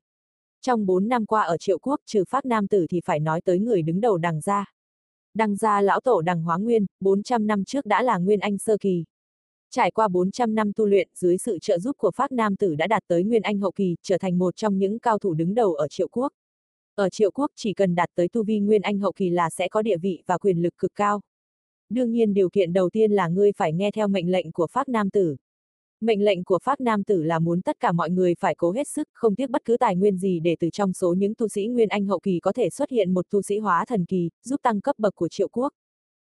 Trong 0.62 0.86
4 0.86 1.08
năm 1.08 1.26
qua 1.26 1.42
ở 1.42 1.56
triệu 1.56 1.78
quốc 1.78 2.00
trừ 2.06 2.24
phát 2.28 2.46
nam 2.46 2.68
tử 2.68 2.86
thì 2.90 3.00
phải 3.04 3.20
nói 3.20 3.40
tới 3.40 3.58
người 3.58 3.82
đứng 3.82 4.00
đầu 4.00 4.18
đằng 4.18 4.40
gia. 4.40 4.72
Đằng 5.34 5.56
gia 5.56 5.80
lão 5.80 6.00
tổ 6.00 6.20
đằng 6.20 6.42
hóa 6.42 6.58
nguyên, 6.58 6.86
400 7.00 7.46
năm 7.46 7.64
trước 7.64 7.86
đã 7.86 8.02
là 8.02 8.18
nguyên 8.18 8.40
anh 8.40 8.58
sơ 8.58 8.76
kỳ. 8.80 9.04
Trải 9.70 9.90
qua 9.90 10.08
400 10.08 10.54
năm 10.54 10.72
tu 10.72 10.86
luyện 10.86 11.08
dưới 11.14 11.38
sự 11.38 11.58
trợ 11.60 11.78
giúp 11.78 11.96
của 11.98 12.10
Pháp 12.16 12.32
Nam 12.32 12.56
Tử 12.56 12.74
đã 12.74 12.86
đạt 12.86 13.02
tới 13.08 13.24
Nguyên 13.24 13.42
Anh 13.42 13.58
hậu 13.58 13.72
kỳ, 13.72 13.96
trở 14.02 14.18
thành 14.18 14.38
một 14.38 14.56
trong 14.56 14.78
những 14.78 14.98
cao 14.98 15.18
thủ 15.18 15.34
đứng 15.34 15.54
đầu 15.54 15.74
ở 15.74 15.88
triệu 15.88 16.08
quốc. 16.08 16.32
Ở 16.94 17.08
triệu 17.08 17.30
quốc 17.30 17.50
chỉ 17.56 17.74
cần 17.74 17.94
đạt 17.94 18.08
tới 18.14 18.28
tu 18.28 18.44
vi 18.44 18.58
Nguyên 18.58 18.82
Anh 18.82 18.98
hậu 18.98 19.12
kỳ 19.12 19.30
là 19.30 19.50
sẽ 19.50 19.68
có 19.68 19.82
địa 19.82 19.96
vị 19.96 20.22
và 20.26 20.38
quyền 20.38 20.62
lực 20.62 20.76
cực 20.78 20.92
cao. 20.94 21.20
Đương 21.90 22.10
nhiên 22.12 22.34
điều 22.34 22.50
kiện 22.50 22.72
đầu 22.72 22.90
tiên 22.90 23.12
là 23.12 23.28
ngươi 23.28 23.52
phải 23.56 23.72
nghe 23.72 23.90
theo 23.90 24.08
mệnh 24.08 24.30
lệnh 24.30 24.52
của 24.52 24.66
Pháp 24.70 24.88
Nam 24.88 25.10
Tử. 25.10 25.36
Mệnh 26.00 26.24
lệnh 26.24 26.44
của 26.44 26.58
Pháp 26.62 26.80
Nam 26.80 27.04
Tử 27.04 27.22
là 27.22 27.38
muốn 27.38 27.62
tất 27.62 27.80
cả 27.80 27.92
mọi 27.92 28.10
người 28.10 28.34
phải 28.40 28.54
cố 28.54 28.72
hết 28.72 28.88
sức, 28.88 29.08
không 29.12 29.34
tiếc 29.34 29.50
bất 29.50 29.64
cứ 29.64 29.76
tài 29.76 29.96
nguyên 29.96 30.18
gì 30.18 30.40
để 30.40 30.56
từ 30.60 30.70
trong 30.70 30.92
số 30.92 31.14
những 31.14 31.34
tu 31.34 31.48
sĩ 31.48 31.66
Nguyên 31.66 31.88
Anh 31.88 32.06
hậu 32.06 32.20
kỳ 32.20 32.40
có 32.40 32.52
thể 32.52 32.70
xuất 32.70 32.90
hiện 32.90 33.14
một 33.14 33.26
tu 33.30 33.42
sĩ 33.42 33.58
hóa 33.58 33.84
thần 33.88 34.04
kỳ, 34.04 34.30
giúp 34.44 34.56
tăng 34.62 34.80
cấp 34.80 34.96
bậc 34.98 35.14
của 35.14 35.28
triệu 35.28 35.48
quốc. 35.48 35.72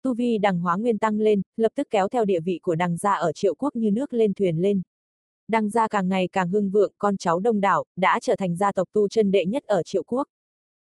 Tu 0.02 0.14
vi 0.14 0.38
đằng 0.38 0.60
hóa 0.60 0.76
nguyên 0.76 0.98
tăng 0.98 1.18
lên, 1.20 1.42
lập 1.56 1.72
tức 1.74 1.86
kéo 1.90 2.08
theo 2.08 2.24
địa 2.24 2.40
vị 2.40 2.58
của 2.62 2.74
đằng 2.74 2.96
gia 2.96 3.12
ở 3.12 3.32
triệu 3.32 3.54
quốc 3.54 3.76
như 3.76 3.90
nước 3.90 4.12
lên 4.12 4.34
thuyền 4.34 4.56
lên. 4.56 4.82
Đằng 5.48 5.70
gia 5.70 5.88
càng 5.88 6.08
ngày 6.08 6.28
càng 6.32 6.48
hưng 6.48 6.70
vượng, 6.70 6.92
con 6.98 7.16
cháu 7.16 7.40
đông 7.40 7.60
đảo, 7.60 7.84
đã 7.96 8.18
trở 8.22 8.36
thành 8.36 8.56
gia 8.56 8.72
tộc 8.72 8.88
tu 8.92 9.08
chân 9.08 9.30
đệ 9.30 9.44
nhất 9.44 9.64
ở 9.64 9.82
triệu 9.82 10.02
quốc. 10.02 10.26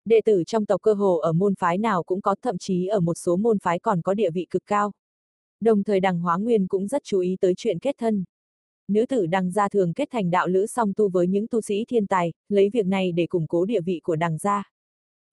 Đệ 0.05 0.21
tử 0.25 0.43
trong 0.47 0.67
tộc 0.67 0.83
cơ 0.83 0.93
hồ 0.93 1.17
ở 1.17 1.33
môn 1.33 1.55
phái 1.55 1.79
nào 1.79 2.03
cũng 2.03 2.21
có, 2.21 2.35
thậm 2.43 2.59
chí 2.59 2.87
ở 2.87 3.01
một 3.01 3.15
số 3.15 3.37
môn 3.37 3.59
phái 3.59 3.79
còn 3.79 4.03
có 4.03 4.15
địa 4.15 4.31
vị 4.31 4.47
cực 4.51 4.63
cao. 4.67 4.93
Đồng 5.61 5.85
thời 5.85 6.01
đằng 6.01 6.21
hóa 6.21 6.37
nguyên 6.37 6.67
cũng 6.67 6.89
rất 6.89 7.03
chú 7.05 7.19
ý 7.19 7.37
tới 7.41 7.55
chuyện 7.57 7.79
kết 7.79 7.95
thân. 7.99 8.25
Nữ 8.89 9.07
tử 9.09 9.27
đằng 9.27 9.51
gia 9.51 9.69
thường 9.69 9.93
kết 9.93 10.09
thành 10.11 10.31
đạo 10.31 10.47
lữ 10.47 10.67
song 10.67 10.93
tu 10.97 11.09
với 11.09 11.27
những 11.27 11.47
tu 11.49 11.61
sĩ 11.61 11.85
thiên 11.89 12.07
tài, 12.07 12.33
lấy 12.49 12.71
việc 12.73 12.87
này 12.87 13.13
để 13.13 13.27
củng 13.27 13.47
cố 13.47 13.65
địa 13.65 13.81
vị 13.81 14.01
của 14.03 14.17
đằng 14.17 14.39
gia. 14.39 14.71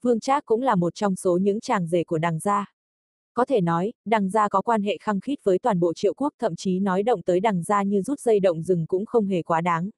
Vương 0.01 0.19
Trác 0.19 0.45
cũng 0.45 0.61
là 0.61 0.75
một 0.75 0.95
trong 0.95 1.15
số 1.15 1.37
những 1.37 1.59
chàng 1.59 1.87
rể 1.87 2.03
của 2.03 2.17
đằng 2.17 2.39
gia. 2.39 2.73
Có 3.33 3.45
thể 3.45 3.61
nói, 3.61 3.93
đằng 4.05 4.29
gia 4.29 4.49
có 4.49 4.61
quan 4.61 4.81
hệ 4.81 4.97
khăng 5.01 5.19
khít 5.19 5.35
với 5.43 5.59
toàn 5.59 5.79
bộ 5.79 5.93
triệu 5.93 6.13
quốc 6.13 6.33
thậm 6.39 6.55
chí 6.55 6.79
nói 6.79 7.03
động 7.03 7.21
tới 7.21 7.39
đằng 7.39 7.63
gia 7.63 7.83
như 7.83 8.01
rút 8.01 8.19
dây 8.19 8.39
động 8.39 8.61
rừng 8.61 8.85
cũng 8.87 9.05
không 9.05 9.27
hề 9.27 9.41
quá 9.41 9.61
đáng. 9.61 9.89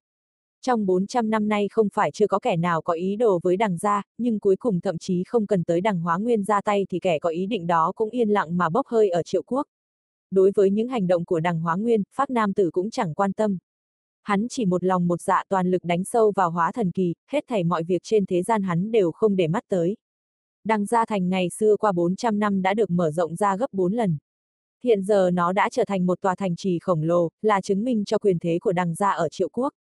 Trong 0.66 0.86
400 0.86 1.30
năm 1.30 1.48
nay 1.48 1.68
không 1.72 1.88
phải 1.94 2.12
chưa 2.12 2.28
có 2.28 2.40
kẻ 2.40 2.58
nào 2.58 2.82
có 2.82 2.94
ý 2.94 3.16
đồ 3.16 3.40
với 3.44 3.58
đằng 3.58 3.78
gia, 3.78 4.02
nhưng 4.18 4.40
cuối 4.40 4.56
cùng 4.56 4.82
thậm 4.82 4.98
chí 4.98 5.24
không 5.28 5.46
cần 5.46 5.64
tới 5.64 5.82
đằng 5.82 6.00
hóa 6.00 6.18
nguyên 6.18 6.44
ra 6.44 6.62
tay 6.62 6.86
thì 6.90 7.00
kẻ 7.00 7.20
có 7.20 7.30
ý 7.30 7.46
định 7.46 7.68
đó 7.68 7.92
cũng 7.96 8.10
yên 8.10 8.30
lặng 8.30 8.58
mà 8.58 8.70
bốc 8.70 8.88
hơi 8.88 9.10
ở 9.10 9.24
triệu 9.24 9.44
quốc. 9.44 9.68
Đối 10.32 10.52
với 10.56 10.72
những 10.72 10.88
hành 10.88 11.08
động 11.08 11.26
của 11.26 11.40
đằng 11.40 11.60
hóa 11.60 11.76
nguyên, 11.76 12.04
Pháp 12.16 12.30
Nam 12.30 12.54
Tử 12.54 12.70
cũng 12.72 12.90
chẳng 12.90 13.14
quan 13.14 13.34
tâm. 13.34 13.58
Hắn 14.24 14.48
chỉ 14.50 14.66
một 14.66 14.84
lòng 14.84 15.08
một 15.08 15.22
dạ 15.22 15.44
toàn 15.50 15.72
lực 15.72 15.84
đánh 15.84 16.04
sâu 16.04 16.32
vào 16.36 16.52
hóa 16.52 16.72
thần 16.72 16.92
kỳ, 16.92 17.14
hết 17.32 17.44
thảy 17.48 17.64
mọi 17.64 17.84
việc 17.84 18.02
trên 18.04 18.26
thế 18.26 18.44
gian 18.44 18.64
hắn 18.64 18.92
đều 18.92 19.12
không 19.12 19.36
để 19.36 19.48
mắt 19.48 19.64
tới. 19.70 19.98
Đằng 20.64 20.86
gia 20.86 21.06
thành 21.06 21.30
ngày 21.30 21.50
xưa 21.50 21.76
qua 21.78 21.92
400 21.92 22.40
năm 22.40 22.62
đã 22.62 22.74
được 22.74 22.90
mở 22.90 23.12
rộng 23.12 23.36
ra 23.36 23.58
gấp 23.58 23.68
4 23.72 23.94
lần. 23.94 24.18
Hiện 24.84 25.04
giờ 25.04 25.32
nó 25.34 25.54
đã 25.54 25.70
trở 25.72 25.86
thành 25.86 26.06
một 26.06 26.22
tòa 26.22 26.36
thành 26.36 26.56
trì 26.56 26.80
khổng 26.80 27.04
lồ, 27.04 27.30
là 27.42 27.62
chứng 27.62 27.84
minh 27.84 28.06
cho 28.06 28.18
quyền 28.18 28.40
thế 28.40 28.60
của 28.62 28.74
đằng 28.74 28.96
gia 28.96 29.10
ở 29.10 29.30
triệu 29.30 29.50
quốc. 29.50 29.74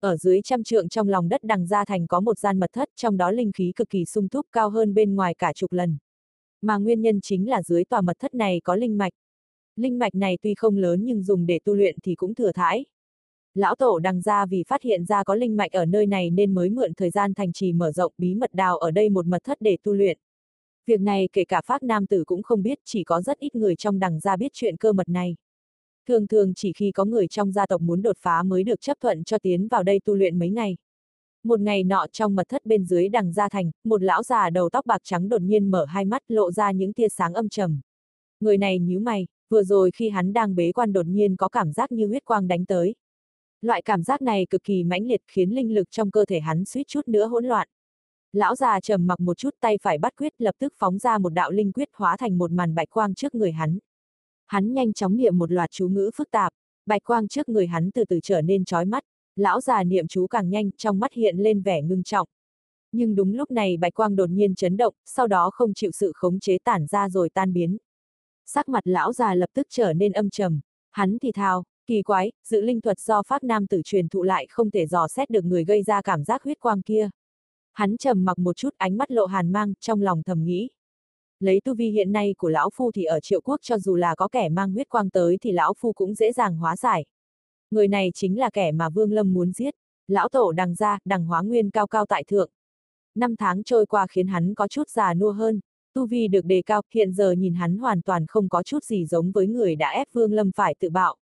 Ở 0.00 0.16
dưới 0.16 0.42
trăm 0.42 0.64
trượng 0.64 0.88
trong 0.88 1.08
lòng 1.08 1.28
đất 1.28 1.44
đằng 1.44 1.66
gia 1.66 1.84
thành 1.84 2.06
có 2.06 2.20
một 2.20 2.38
gian 2.38 2.58
mật 2.58 2.72
thất, 2.72 2.88
trong 2.96 3.16
đó 3.16 3.30
linh 3.30 3.52
khí 3.52 3.72
cực 3.76 3.90
kỳ 3.90 4.04
sung 4.04 4.28
túc 4.28 4.46
cao 4.52 4.70
hơn 4.70 4.94
bên 4.94 5.14
ngoài 5.14 5.34
cả 5.34 5.52
chục 5.52 5.72
lần. 5.72 5.96
Mà 6.62 6.76
nguyên 6.76 7.02
nhân 7.02 7.20
chính 7.20 7.50
là 7.50 7.62
dưới 7.62 7.84
tòa 7.84 8.00
mật 8.00 8.18
thất 8.18 8.34
này 8.34 8.60
có 8.64 8.76
linh 8.76 8.98
mạch. 8.98 9.12
Linh 9.76 9.98
mạch 9.98 10.14
này 10.14 10.38
tuy 10.42 10.54
không 10.54 10.76
lớn 10.76 11.04
nhưng 11.04 11.22
dùng 11.22 11.46
để 11.46 11.58
tu 11.64 11.74
luyện 11.74 11.96
thì 12.04 12.14
cũng 12.14 12.34
thừa 12.34 12.52
thãi. 12.52 12.84
Lão 13.54 13.74
tổ 13.74 13.98
đằng 13.98 14.20
gia 14.20 14.46
vì 14.46 14.64
phát 14.68 14.82
hiện 14.82 15.04
ra 15.04 15.24
có 15.24 15.34
linh 15.34 15.56
mạch 15.56 15.72
ở 15.72 15.84
nơi 15.84 16.06
này 16.06 16.30
nên 16.30 16.54
mới 16.54 16.70
mượn 16.70 16.94
thời 16.94 17.10
gian 17.10 17.34
thành 17.34 17.52
trì 17.52 17.72
mở 17.72 17.92
rộng 17.92 18.12
bí 18.18 18.34
mật 18.34 18.54
đào 18.54 18.78
ở 18.78 18.90
đây 18.90 19.08
một 19.08 19.26
mật 19.26 19.44
thất 19.44 19.58
để 19.60 19.76
tu 19.82 19.92
luyện. 19.92 20.18
Việc 20.86 21.00
này 21.00 21.28
kể 21.32 21.44
cả 21.44 21.60
phát 21.66 21.82
Nam 21.82 22.06
Tử 22.06 22.24
cũng 22.26 22.42
không 22.42 22.62
biết, 22.62 22.78
chỉ 22.84 23.04
có 23.04 23.22
rất 23.22 23.38
ít 23.38 23.54
người 23.54 23.76
trong 23.76 23.98
đằng 23.98 24.20
gia 24.20 24.36
biết 24.36 24.52
chuyện 24.54 24.76
cơ 24.76 24.92
mật 24.92 25.08
này. 25.08 25.36
Thường 26.08 26.26
thường 26.26 26.54
chỉ 26.54 26.72
khi 26.72 26.90
có 26.92 27.04
người 27.04 27.28
trong 27.28 27.52
gia 27.52 27.66
tộc 27.66 27.80
muốn 27.80 28.02
đột 28.02 28.16
phá 28.18 28.42
mới 28.42 28.64
được 28.64 28.80
chấp 28.80 28.96
thuận 29.00 29.24
cho 29.24 29.38
tiến 29.38 29.68
vào 29.68 29.82
đây 29.82 30.00
tu 30.04 30.14
luyện 30.14 30.38
mấy 30.38 30.50
ngày. 30.50 30.76
Một 31.44 31.60
ngày 31.60 31.84
nọ 31.84 32.06
trong 32.12 32.34
mật 32.34 32.48
thất 32.48 32.66
bên 32.66 32.84
dưới 32.84 33.08
đằng 33.08 33.32
gia 33.32 33.48
thành, 33.48 33.70
một 33.84 34.02
lão 34.02 34.22
già 34.22 34.50
đầu 34.50 34.70
tóc 34.70 34.86
bạc 34.86 35.00
trắng 35.04 35.28
đột 35.28 35.42
nhiên 35.42 35.70
mở 35.70 35.84
hai 35.84 36.04
mắt 36.04 36.22
lộ 36.28 36.52
ra 36.52 36.70
những 36.70 36.92
tia 36.92 37.08
sáng 37.08 37.34
âm 37.34 37.48
trầm. 37.48 37.80
Người 38.40 38.58
này 38.58 38.78
nhíu 38.78 39.00
mày, 39.00 39.26
vừa 39.48 39.62
rồi 39.62 39.90
khi 39.94 40.08
hắn 40.08 40.32
đang 40.32 40.54
bế 40.54 40.72
quan 40.72 40.92
đột 40.92 41.06
nhiên 41.06 41.36
có 41.36 41.48
cảm 41.48 41.72
giác 41.72 41.92
như 41.92 42.06
huyết 42.06 42.24
quang 42.24 42.48
đánh 42.48 42.64
tới. 42.64 42.94
Loại 43.60 43.82
cảm 43.82 44.02
giác 44.02 44.22
này 44.22 44.46
cực 44.50 44.64
kỳ 44.64 44.84
mãnh 44.84 45.06
liệt 45.06 45.22
khiến 45.28 45.50
linh 45.50 45.74
lực 45.74 45.90
trong 45.90 46.10
cơ 46.10 46.24
thể 46.24 46.40
hắn 46.40 46.64
suýt 46.64 46.86
chút 46.86 47.08
nữa 47.08 47.26
hỗn 47.26 47.44
loạn. 47.44 47.68
Lão 48.32 48.54
già 48.54 48.80
trầm 48.80 49.06
mặc 49.06 49.20
một 49.20 49.38
chút 49.38 49.54
tay 49.60 49.78
phải 49.82 49.98
bắt 49.98 50.12
quyết 50.16 50.32
lập 50.38 50.54
tức 50.58 50.72
phóng 50.76 50.98
ra 50.98 51.18
một 51.18 51.30
đạo 51.30 51.50
linh 51.50 51.72
quyết 51.72 51.88
hóa 51.92 52.16
thành 52.16 52.38
một 52.38 52.52
màn 52.52 52.74
bạch 52.74 52.90
quang 52.90 53.14
trước 53.14 53.34
người 53.34 53.52
hắn. 53.52 53.78
Hắn 54.48 54.72
nhanh 54.72 54.92
chóng 54.92 55.16
niệm 55.16 55.38
một 55.38 55.52
loạt 55.52 55.70
chú 55.70 55.88
ngữ 55.88 56.10
phức 56.14 56.30
tạp, 56.30 56.52
bạch 56.86 57.04
quang 57.04 57.28
trước 57.28 57.48
người 57.48 57.66
hắn 57.66 57.90
từ 57.90 58.04
từ 58.04 58.20
trở 58.22 58.42
nên 58.42 58.64
chói 58.64 58.84
mắt, 58.84 59.02
lão 59.36 59.60
già 59.60 59.84
niệm 59.84 60.08
chú 60.08 60.26
càng 60.26 60.50
nhanh, 60.50 60.70
trong 60.76 60.98
mắt 60.98 61.12
hiện 61.12 61.36
lên 61.36 61.62
vẻ 61.62 61.82
ngưng 61.82 62.02
trọng. 62.02 62.28
Nhưng 62.92 63.14
đúng 63.14 63.34
lúc 63.34 63.50
này 63.50 63.76
bạch 63.76 63.94
quang 63.94 64.16
đột 64.16 64.30
nhiên 64.30 64.54
chấn 64.54 64.76
động, 64.76 64.94
sau 65.04 65.26
đó 65.26 65.50
không 65.50 65.74
chịu 65.74 65.90
sự 65.90 66.12
khống 66.14 66.40
chế 66.40 66.58
tản 66.64 66.86
ra 66.86 67.08
rồi 67.08 67.30
tan 67.30 67.52
biến. 67.52 67.76
Sắc 68.46 68.68
mặt 68.68 68.86
lão 68.86 69.12
già 69.12 69.34
lập 69.34 69.50
tức 69.54 69.66
trở 69.70 69.92
nên 69.92 70.12
âm 70.12 70.30
trầm, 70.30 70.60
hắn 70.90 71.18
thì 71.22 71.32
thào, 71.32 71.64
kỳ 71.86 72.02
quái, 72.02 72.32
dự 72.44 72.60
linh 72.60 72.80
thuật 72.80 73.00
do 73.00 73.22
Pháp 73.22 73.44
Nam 73.44 73.66
tử 73.66 73.80
truyền 73.84 74.08
thụ 74.08 74.22
lại 74.22 74.46
không 74.50 74.70
thể 74.70 74.86
dò 74.86 75.08
xét 75.08 75.30
được 75.30 75.44
người 75.44 75.64
gây 75.64 75.82
ra 75.82 76.02
cảm 76.02 76.24
giác 76.24 76.42
huyết 76.42 76.60
quang 76.60 76.82
kia. 76.82 77.10
Hắn 77.72 77.96
trầm 77.96 78.24
mặc 78.24 78.38
một 78.38 78.56
chút 78.56 78.74
ánh 78.76 78.96
mắt 78.96 79.10
lộ 79.10 79.26
hàn 79.26 79.52
mang, 79.52 79.72
trong 79.80 80.02
lòng 80.02 80.22
thầm 80.22 80.44
nghĩ. 80.44 80.68
Lấy 81.40 81.60
tu 81.64 81.74
vi 81.74 81.90
hiện 81.90 82.12
nay 82.12 82.34
của 82.38 82.48
lão 82.48 82.70
phu 82.74 82.92
thì 82.92 83.04
ở 83.04 83.20
triệu 83.20 83.40
quốc 83.40 83.60
cho 83.62 83.78
dù 83.78 83.96
là 83.96 84.14
có 84.14 84.28
kẻ 84.28 84.48
mang 84.48 84.72
huyết 84.72 84.88
quang 84.88 85.10
tới 85.10 85.38
thì 85.40 85.52
lão 85.52 85.74
phu 85.78 85.92
cũng 85.92 86.14
dễ 86.14 86.32
dàng 86.32 86.56
hóa 86.56 86.76
giải. 86.76 87.04
Người 87.70 87.88
này 87.88 88.10
chính 88.14 88.38
là 88.38 88.50
kẻ 88.50 88.72
mà 88.72 88.88
Vương 88.88 89.12
Lâm 89.12 89.32
muốn 89.34 89.52
giết. 89.52 89.74
Lão 90.08 90.28
tổ 90.28 90.52
đằng 90.52 90.74
ra, 90.74 90.98
đằng 91.04 91.24
hóa 91.24 91.42
nguyên 91.42 91.70
cao 91.70 91.86
cao 91.86 92.06
tại 92.06 92.24
thượng. 92.24 92.50
Năm 93.14 93.36
tháng 93.36 93.62
trôi 93.64 93.86
qua 93.86 94.06
khiến 94.10 94.26
hắn 94.26 94.54
có 94.54 94.68
chút 94.68 94.88
già 94.88 95.14
nua 95.14 95.32
hơn. 95.32 95.60
Tu 95.94 96.06
vi 96.06 96.28
được 96.28 96.44
đề 96.44 96.62
cao, 96.66 96.82
hiện 96.94 97.12
giờ 97.12 97.32
nhìn 97.32 97.54
hắn 97.54 97.78
hoàn 97.78 98.02
toàn 98.02 98.26
không 98.26 98.48
có 98.48 98.62
chút 98.62 98.84
gì 98.84 99.06
giống 99.06 99.32
với 99.32 99.46
người 99.46 99.76
đã 99.76 99.90
ép 99.90 100.06
Vương 100.12 100.32
Lâm 100.32 100.50
phải 100.52 100.74
tự 100.80 100.90
bạo. 100.90 101.16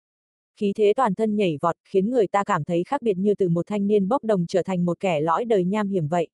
Khí 0.59 0.73
thế 0.75 0.93
toàn 0.95 1.15
thân 1.15 1.35
nhảy 1.35 1.57
vọt, 1.61 1.75
khiến 1.83 2.09
người 2.09 2.27
ta 2.27 2.43
cảm 2.43 2.63
thấy 2.63 2.83
khác 2.83 3.01
biệt 3.01 3.17
như 3.17 3.35
từ 3.35 3.49
một 3.49 3.67
thanh 3.67 3.87
niên 3.87 4.07
bốc 4.07 4.23
đồng 4.23 4.45
trở 4.47 4.63
thành 4.63 4.85
một 4.85 4.99
kẻ 4.99 5.21
lõi 5.21 5.45
đời 5.45 5.65
nham 5.65 5.87
hiểm 5.87 6.07
vậy. 6.07 6.27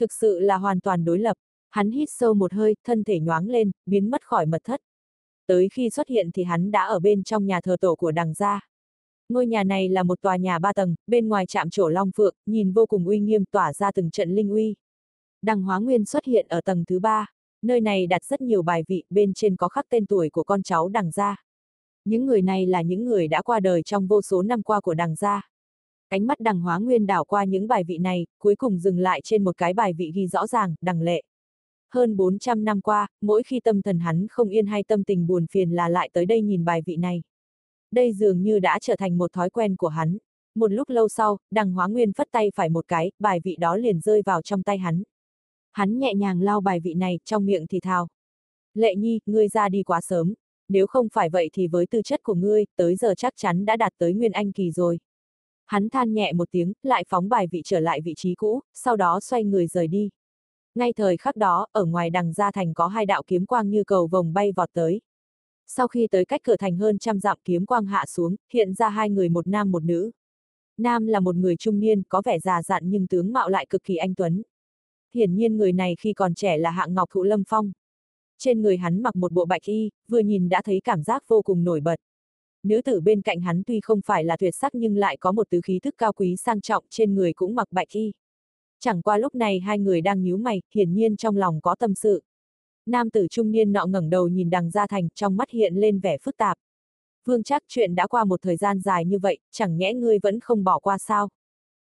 Thực 0.00 0.12
sự 0.12 0.40
là 0.40 0.56
hoàn 0.56 0.80
toàn 0.80 1.04
đối 1.04 1.18
lập. 1.18 1.36
Hắn 1.74 1.90
hít 1.90 2.08
sâu 2.10 2.34
một 2.34 2.52
hơi, 2.52 2.76
thân 2.84 3.04
thể 3.04 3.20
nhoáng 3.20 3.48
lên, 3.48 3.70
biến 3.86 4.10
mất 4.10 4.26
khỏi 4.26 4.46
mật 4.46 4.64
thất. 4.64 4.80
Tới 5.46 5.68
khi 5.72 5.90
xuất 5.90 6.08
hiện 6.08 6.30
thì 6.34 6.42
hắn 6.44 6.70
đã 6.70 6.84
ở 6.84 7.00
bên 7.00 7.22
trong 7.22 7.46
nhà 7.46 7.60
thờ 7.60 7.76
tổ 7.80 7.94
của 7.96 8.12
đằng 8.12 8.34
gia. 8.34 8.60
Ngôi 9.28 9.46
nhà 9.46 9.64
này 9.64 9.88
là 9.88 10.02
một 10.02 10.20
tòa 10.20 10.36
nhà 10.36 10.58
ba 10.58 10.72
tầng, 10.72 10.94
bên 11.06 11.28
ngoài 11.28 11.46
chạm 11.46 11.70
trổ 11.70 11.88
long 11.88 12.10
phượng, 12.16 12.34
nhìn 12.46 12.72
vô 12.72 12.86
cùng 12.86 13.06
uy 13.06 13.20
nghiêm 13.20 13.44
tỏa 13.44 13.72
ra 13.72 13.92
từng 13.92 14.10
trận 14.10 14.30
linh 14.30 14.50
uy. 14.50 14.74
Đằng 15.42 15.62
Hóa 15.62 15.78
Nguyên 15.78 16.04
xuất 16.04 16.24
hiện 16.24 16.46
ở 16.48 16.60
tầng 16.60 16.84
thứ 16.84 16.98
ba, 16.98 17.26
nơi 17.62 17.80
này 17.80 18.06
đặt 18.06 18.24
rất 18.24 18.40
nhiều 18.40 18.62
bài 18.62 18.84
vị, 18.88 19.04
bên 19.10 19.34
trên 19.34 19.56
có 19.56 19.68
khắc 19.68 19.86
tên 19.88 20.06
tuổi 20.06 20.30
của 20.30 20.44
con 20.44 20.62
cháu 20.62 20.88
đằng 20.88 21.10
gia. 21.10 21.44
Những 22.04 22.26
người 22.26 22.42
này 22.42 22.66
là 22.66 22.82
những 22.82 23.04
người 23.04 23.28
đã 23.28 23.42
qua 23.42 23.60
đời 23.60 23.82
trong 23.82 24.06
vô 24.06 24.22
số 24.22 24.42
năm 24.42 24.62
qua 24.62 24.80
của 24.80 24.94
đằng 24.94 25.14
gia. 25.14 25.48
Ánh 26.08 26.26
mắt 26.26 26.40
đằng 26.40 26.60
Hóa 26.60 26.78
Nguyên 26.78 27.06
đảo 27.06 27.24
qua 27.24 27.44
những 27.44 27.68
bài 27.68 27.84
vị 27.84 27.98
này, 27.98 28.26
cuối 28.38 28.56
cùng 28.56 28.78
dừng 28.78 28.98
lại 28.98 29.20
trên 29.24 29.44
một 29.44 29.56
cái 29.56 29.74
bài 29.74 29.92
vị 29.92 30.12
ghi 30.14 30.26
rõ 30.26 30.46
ràng, 30.46 30.74
đằng 30.80 31.00
lệ. 31.00 31.22
Hơn 31.94 32.16
400 32.16 32.64
năm 32.64 32.80
qua, 32.80 33.08
mỗi 33.20 33.42
khi 33.42 33.60
tâm 33.60 33.82
thần 33.82 33.98
hắn 33.98 34.26
không 34.30 34.48
yên 34.48 34.66
hay 34.66 34.82
tâm 34.82 35.04
tình 35.04 35.26
buồn 35.26 35.46
phiền 35.50 35.70
là 35.70 35.88
lại 35.88 36.10
tới 36.12 36.26
đây 36.26 36.42
nhìn 36.42 36.64
bài 36.64 36.82
vị 36.86 36.96
này. 36.96 37.22
Đây 37.90 38.12
dường 38.12 38.42
như 38.42 38.58
đã 38.58 38.78
trở 38.80 38.96
thành 38.96 39.18
một 39.18 39.32
thói 39.32 39.50
quen 39.50 39.76
của 39.76 39.88
hắn. 39.88 40.18
Một 40.54 40.72
lúc 40.72 40.88
lâu 40.88 41.08
sau, 41.08 41.38
đằng 41.50 41.72
hóa 41.72 41.86
nguyên 41.86 42.12
phất 42.12 42.28
tay 42.30 42.50
phải 42.54 42.68
một 42.68 42.88
cái, 42.88 43.12
bài 43.18 43.40
vị 43.44 43.56
đó 43.56 43.76
liền 43.76 44.00
rơi 44.00 44.22
vào 44.26 44.42
trong 44.42 44.62
tay 44.62 44.78
hắn. 44.78 45.02
Hắn 45.72 45.98
nhẹ 45.98 46.14
nhàng 46.14 46.40
lau 46.40 46.60
bài 46.60 46.80
vị 46.80 46.94
này, 46.94 47.18
trong 47.24 47.46
miệng 47.46 47.66
thì 47.66 47.80
thào. 47.80 48.08
Lệ 48.74 48.94
nhi, 48.94 49.20
ngươi 49.26 49.48
ra 49.48 49.68
đi 49.68 49.82
quá 49.82 50.00
sớm. 50.00 50.34
Nếu 50.68 50.86
không 50.86 51.08
phải 51.12 51.30
vậy 51.30 51.50
thì 51.52 51.66
với 51.66 51.86
tư 51.86 52.02
chất 52.02 52.22
của 52.22 52.34
ngươi, 52.34 52.64
tới 52.76 52.96
giờ 52.96 53.14
chắc 53.16 53.32
chắn 53.36 53.64
đã 53.64 53.76
đạt 53.76 53.92
tới 53.98 54.14
Nguyên 54.14 54.32
Anh 54.32 54.52
Kỳ 54.52 54.70
rồi. 54.70 54.98
Hắn 55.66 55.88
than 55.88 56.12
nhẹ 56.12 56.32
một 56.32 56.50
tiếng, 56.50 56.72
lại 56.82 57.04
phóng 57.08 57.28
bài 57.28 57.46
vị 57.50 57.62
trở 57.64 57.80
lại 57.80 58.00
vị 58.00 58.14
trí 58.16 58.34
cũ, 58.34 58.60
sau 58.72 58.96
đó 58.96 59.20
xoay 59.20 59.44
người 59.44 59.66
rời 59.66 59.88
đi. 59.88 60.10
Ngay 60.74 60.92
thời 60.92 61.16
khắc 61.16 61.36
đó, 61.36 61.66
ở 61.72 61.84
ngoài 61.84 62.10
đằng 62.10 62.32
gia 62.32 62.50
thành 62.50 62.74
có 62.74 62.86
hai 62.86 63.06
đạo 63.06 63.22
kiếm 63.26 63.46
quang 63.46 63.70
như 63.70 63.84
cầu 63.84 64.06
vồng 64.06 64.32
bay 64.32 64.52
vọt 64.52 64.68
tới. 64.72 65.00
Sau 65.66 65.88
khi 65.88 66.08
tới 66.10 66.24
cách 66.24 66.40
cửa 66.44 66.56
thành 66.56 66.76
hơn 66.76 66.98
trăm 66.98 67.20
dặm 67.20 67.38
kiếm 67.44 67.66
quang 67.66 67.86
hạ 67.86 68.04
xuống, 68.06 68.36
hiện 68.52 68.74
ra 68.74 68.88
hai 68.88 69.10
người 69.10 69.28
một 69.28 69.46
nam 69.46 69.70
một 69.70 69.84
nữ. 69.84 70.10
Nam 70.78 71.06
là 71.06 71.20
một 71.20 71.36
người 71.36 71.56
trung 71.56 71.80
niên, 71.80 72.02
có 72.08 72.22
vẻ 72.24 72.38
già 72.38 72.62
dặn 72.62 72.82
nhưng 72.90 73.06
tướng 73.06 73.32
mạo 73.32 73.48
lại 73.48 73.66
cực 73.70 73.84
kỳ 73.84 73.96
anh 73.96 74.14
tuấn. 74.14 74.42
Hiển 75.14 75.34
nhiên 75.34 75.56
người 75.56 75.72
này 75.72 75.94
khi 76.00 76.12
còn 76.12 76.34
trẻ 76.34 76.58
là 76.58 76.70
hạng 76.70 76.94
ngọc 76.94 77.08
thụ 77.12 77.22
lâm 77.22 77.42
phong. 77.48 77.72
Trên 78.38 78.62
người 78.62 78.76
hắn 78.76 79.02
mặc 79.02 79.16
một 79.16 79.32
bộ 79.32 79.44
bạch 79.44 79.62
y, 79.62 79.90
vừa 80.08 80.18
nhìn 80.18 80.48
đã 80.48 80.62
thấy 80.64 80.80
cảm 80.84 81.02
giác 81.02 81.24
vô 81.28 81.42
cùng 81.42 81.64
nổi 81.64 81.80
bật. 81.80 81.96
Nữ 82.62 82.82
tử 82.82 83.00
bên 83.00 83.22
cạnh 83.22 83.40
hắn 83.40 83.62
tuy 83.66 83.80
không 83.80 84.00
phải 84.06 84.24
là 84.24 84.36
tuyệt 84.36 84.54
sắc 84.54 84.74
nhưng 84.74 84.96
lại 84.96 85.16
có 85.16 85.32
một 85.32 85.50
tứ 85.50 85.60
khí 85.64 85.78
thức 85.78 85.94
cao 85.98 86.12
quý 86.12 86.36
sang 86.36 86.60
trọng 86.60 86.84
trên 86.90 87.14
người 87.14 87.32
cũng 87.32 87.54
mặc 87.54 87.68
bạch 87.72 87.88
y. 87.88 88.12
Chẳng 88.84 89.02
qua 89.02 89.18
lúc 89.18 89.34
này 89.34 89.60
hai 89.60 89.78
người 89.78 90.00
đang 90.00 90.22
nhíu 90.22 90.36
mày, 90.36 90.62
hiển 90.74 90.94
nhiên 90.94 91.16
trong 91.16 91.36
lòng 91.36 91.60
có 91.60 91.74
tâm 91.74 91.94
sự. 91.94 92.22
Nam 92.86 93.10
tử 93.10 93.26
trung 93.30 93.50
niên 93.50 93.72
nọ 93.72 93.86
ngẩng 93.86 94.10
đầu 94.10 94.28
nhìn 94.28 94.50
đằng 94.50 94.70
gia 94.70 94.86
thành, 94.86 95.08
trong 95.14 95.36
mắt 95.36 95.50
hiện 95.50 95.74
lên 95.74 96.00
vẻ 96.00 96.18
phức 96.18 96.36
tạp. 96.36 96.58
Vương 97.24 97.42
chắc 97.42 97.62
chuyện 97.68 97.94
đã 97.94 98.06
qua 98.06 98.24
một 98.24 98.42
thời 98.42 98.56
gian 98.56 98.80
dài 98.80 99.04
như 99.04 99.18
vậy, 99.18 99.38
chẳng 99.50 99.76
nhẽ 99.76 99.94
ngươi 99.94 100.18
vẫn 100.22 100.40
không 100.40 100.64
bỏ 100.64 100.78
qua 100.78 100.98
sao? 100.98 101.28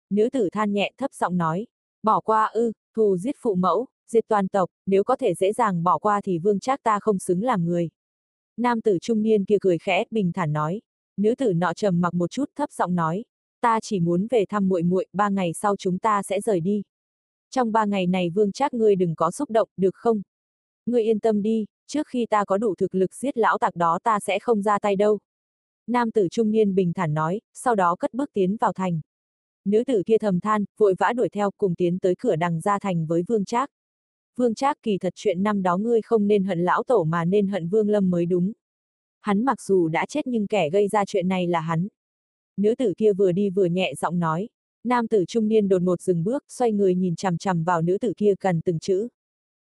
Nữ 0.10 0.30
tử 0.30 0.50
than 0.52 0.74
nhẹ 0.74 0.92
thấp 0.98 1.14
giọng 1.14 1.38
nói, 1.38 1.68
bỏ 2.04 2.20
qua 2.20 2.46
ư, 2.46 2.72
thù 2.96 3.18
giết 3.18 3.36
phụ 3.40 3.56
mẫu, 3.56 3.88
diệt 4.08 4.26
toàn 4.28 4.48
tộc, 4.48 4.70
nếu 4.86 5.04
có 5.04 5.16
thể 5.16 5.34
dễ 5.34 5.54
dàng 5.54 5.84
bỏ 5.84 5.98
qua 5.98 6.22
thì 6.24 6.40
vương 6.40 6.60
trác 6.60 6.84
ta 6.84 7.00
không 7.00 7.20
xứng 7.20 7.44
làm 7.44 7.66
người. 7.66 7.90
Nam 8.58 8.82
tử 8.82 8.98
trung 9.02 9.22
niên 9.22 9.46
kia 9.46 9.58
cười 9.62 9.78
khẽ, 9.78 10.04
bình 10.12 10.32
thản 10.34 10.54
nói. 10.54 10.82
Nữ 11.18 11.36
tử 11.36 11.54
nọ 11.54 11.74
trầm 11.74 12.02
mặc 12.02 12.14
một 12.14 12.32
chút 12.32 12.52
thấp 12.56 12.72
giọng 12.72 12.96
nói, 12.96 13.26
ta 13.62 13.80
chỉ 13.82 14.00
muốn 14.00 14.28
về 14.30 14.46
thăm 14.50 14.68
muội 14.68 14.84
muội, 14.84 15.06
ba 15.14 15.30
ngày 15.30 15.54
sau 15.54 15.76
chúng 15.76 16.00
ta 16.00 16.24
sẽ 16.24 16.42
rời 16.42 16.60
đi. 16.60 16.84
Trong 17.52 17.72
ba 17.72 17.86
ngày 17.86 18.08
này 18.08 18.30
vương 18.30 18.52
trác 18.52 18.74
ngươi 18.74 18.96
đừng 18.96 19.16
có 19.16 19.32
xúc 19.32 19.50
động, 19.50 19.70
được 19.78 19.96
không? 19.96 20.22
Ngươi 20.86 21.04
yên 21.04 21.20
tâm 21.20 21.42
đi, 21.42 21.66
trước 21.88 22.08
khi 22.08 22.26
ta 22.30 22.46
có 22.46 22.58
đủ 22.58 22.76
thực 22.76 22.96
lực 22.96 23.14
giết 23.14 23.38
lão 23.38 23.58
tặc 23.58 23.76
đó 23.76 24.00
ta 24.04 24.20
sẽ 24.20 24.40
không 24.40 24.62
ra 24.62 24.80
tay 24.80 24.96
đâu. 24.96 25.20
Nam 25.88 26.12
tử 26.12 26.28
trung 26.32 26.52
niên 26.52 26.76
bình 26.76 26.94
thản 26.94 27.14
nói, 27.14 27.42
sau 27.54 27.76
đó 27.76 27.96
cất 27.96 28.14
bước 28.14 28.30
tiến 28.34 28.58
vào 28.58 28.74
thành. 28.74 29.02
Nữ 29.66 29.84
tử 29.88 30.04
kia 30.06 30.18
thầm 30.18 30.40
than, 30.40 30.66
vội 30.78 30.96
vã 31.00 31.14
đuổi 31.14 31.30
theo 31.30 31.52
cùng 31.58 31.76
tiến 31.76 32.00
tới 32.00 32.16
cửa 32.20 32.36
đằng 32.36 32.62
ra 32.62 32.80
thành 32.80 33.06
với 33.06 33.24
vương 33.28 33.46
trác. 33.46 33.70
Vương 34.36 34.56
trác 34.56 34.78
kỳ 34.82 34.98
thật 34.98 35.14
chuyện 35.16 35.44
năm 35.44 35.64
đó 35.64 35.78
ngươi 35.78 36.02
không 36.02 36.28
nên 36.28 36.44
hận 36.44 36.60
lão 36.60 36.84
tổ 36.84 37.04
mà 37.04 37.26
nên 37.26 37.48
hận 37.48 37.68
vương 37.68 37.90
lâm 37.90 38.10
mới 38.10 38.26
đúng. 38.26 38.52
Hắn 39.22 39.46
mặc 39.46 39.62
dù 39.62 39.88
đã 39.88 40.06
chết 40.06 40.28
nhưng 40.28 40.48
kẻ 40.48 40.70
gây 40.70 40.88
ra 40.88 41.06
chuyện 41.06 41.28
này 41.28 41.48
là 41.48 41.60
hắn. 41.60 41.88
Nữ 42.58 42.76
tử 42.76 42.94
kia 42.98 43.14
vừa 43.14 43.32
đi 43.32 43.50
vừa 43.50 43.66
nhẹ 43.66 43.94
giọng 43.94 44.20
nói. 44.20 44.50
Nam 44.84 45.08
tử 45.08 45.26
trung 45.28 45.48
niên 45.48 45.68
đột 45.68 45.82
ngột 45.82 46.02
dừng 46.02 46.24
bước, 46.24 46.44
xoay 46.50 46.72
người 46.72 46.96
nhìn 46.96 47.16
chằm 47.16 47.38
chằm 47.38 47.64
vào 47.64 47.82
nữ 47.82 47.98
tử 47.98 48.14
kia 48.18 48.34
cần 48.40 48.62
từng 48.62 48.80
chữ. 48.80 49.08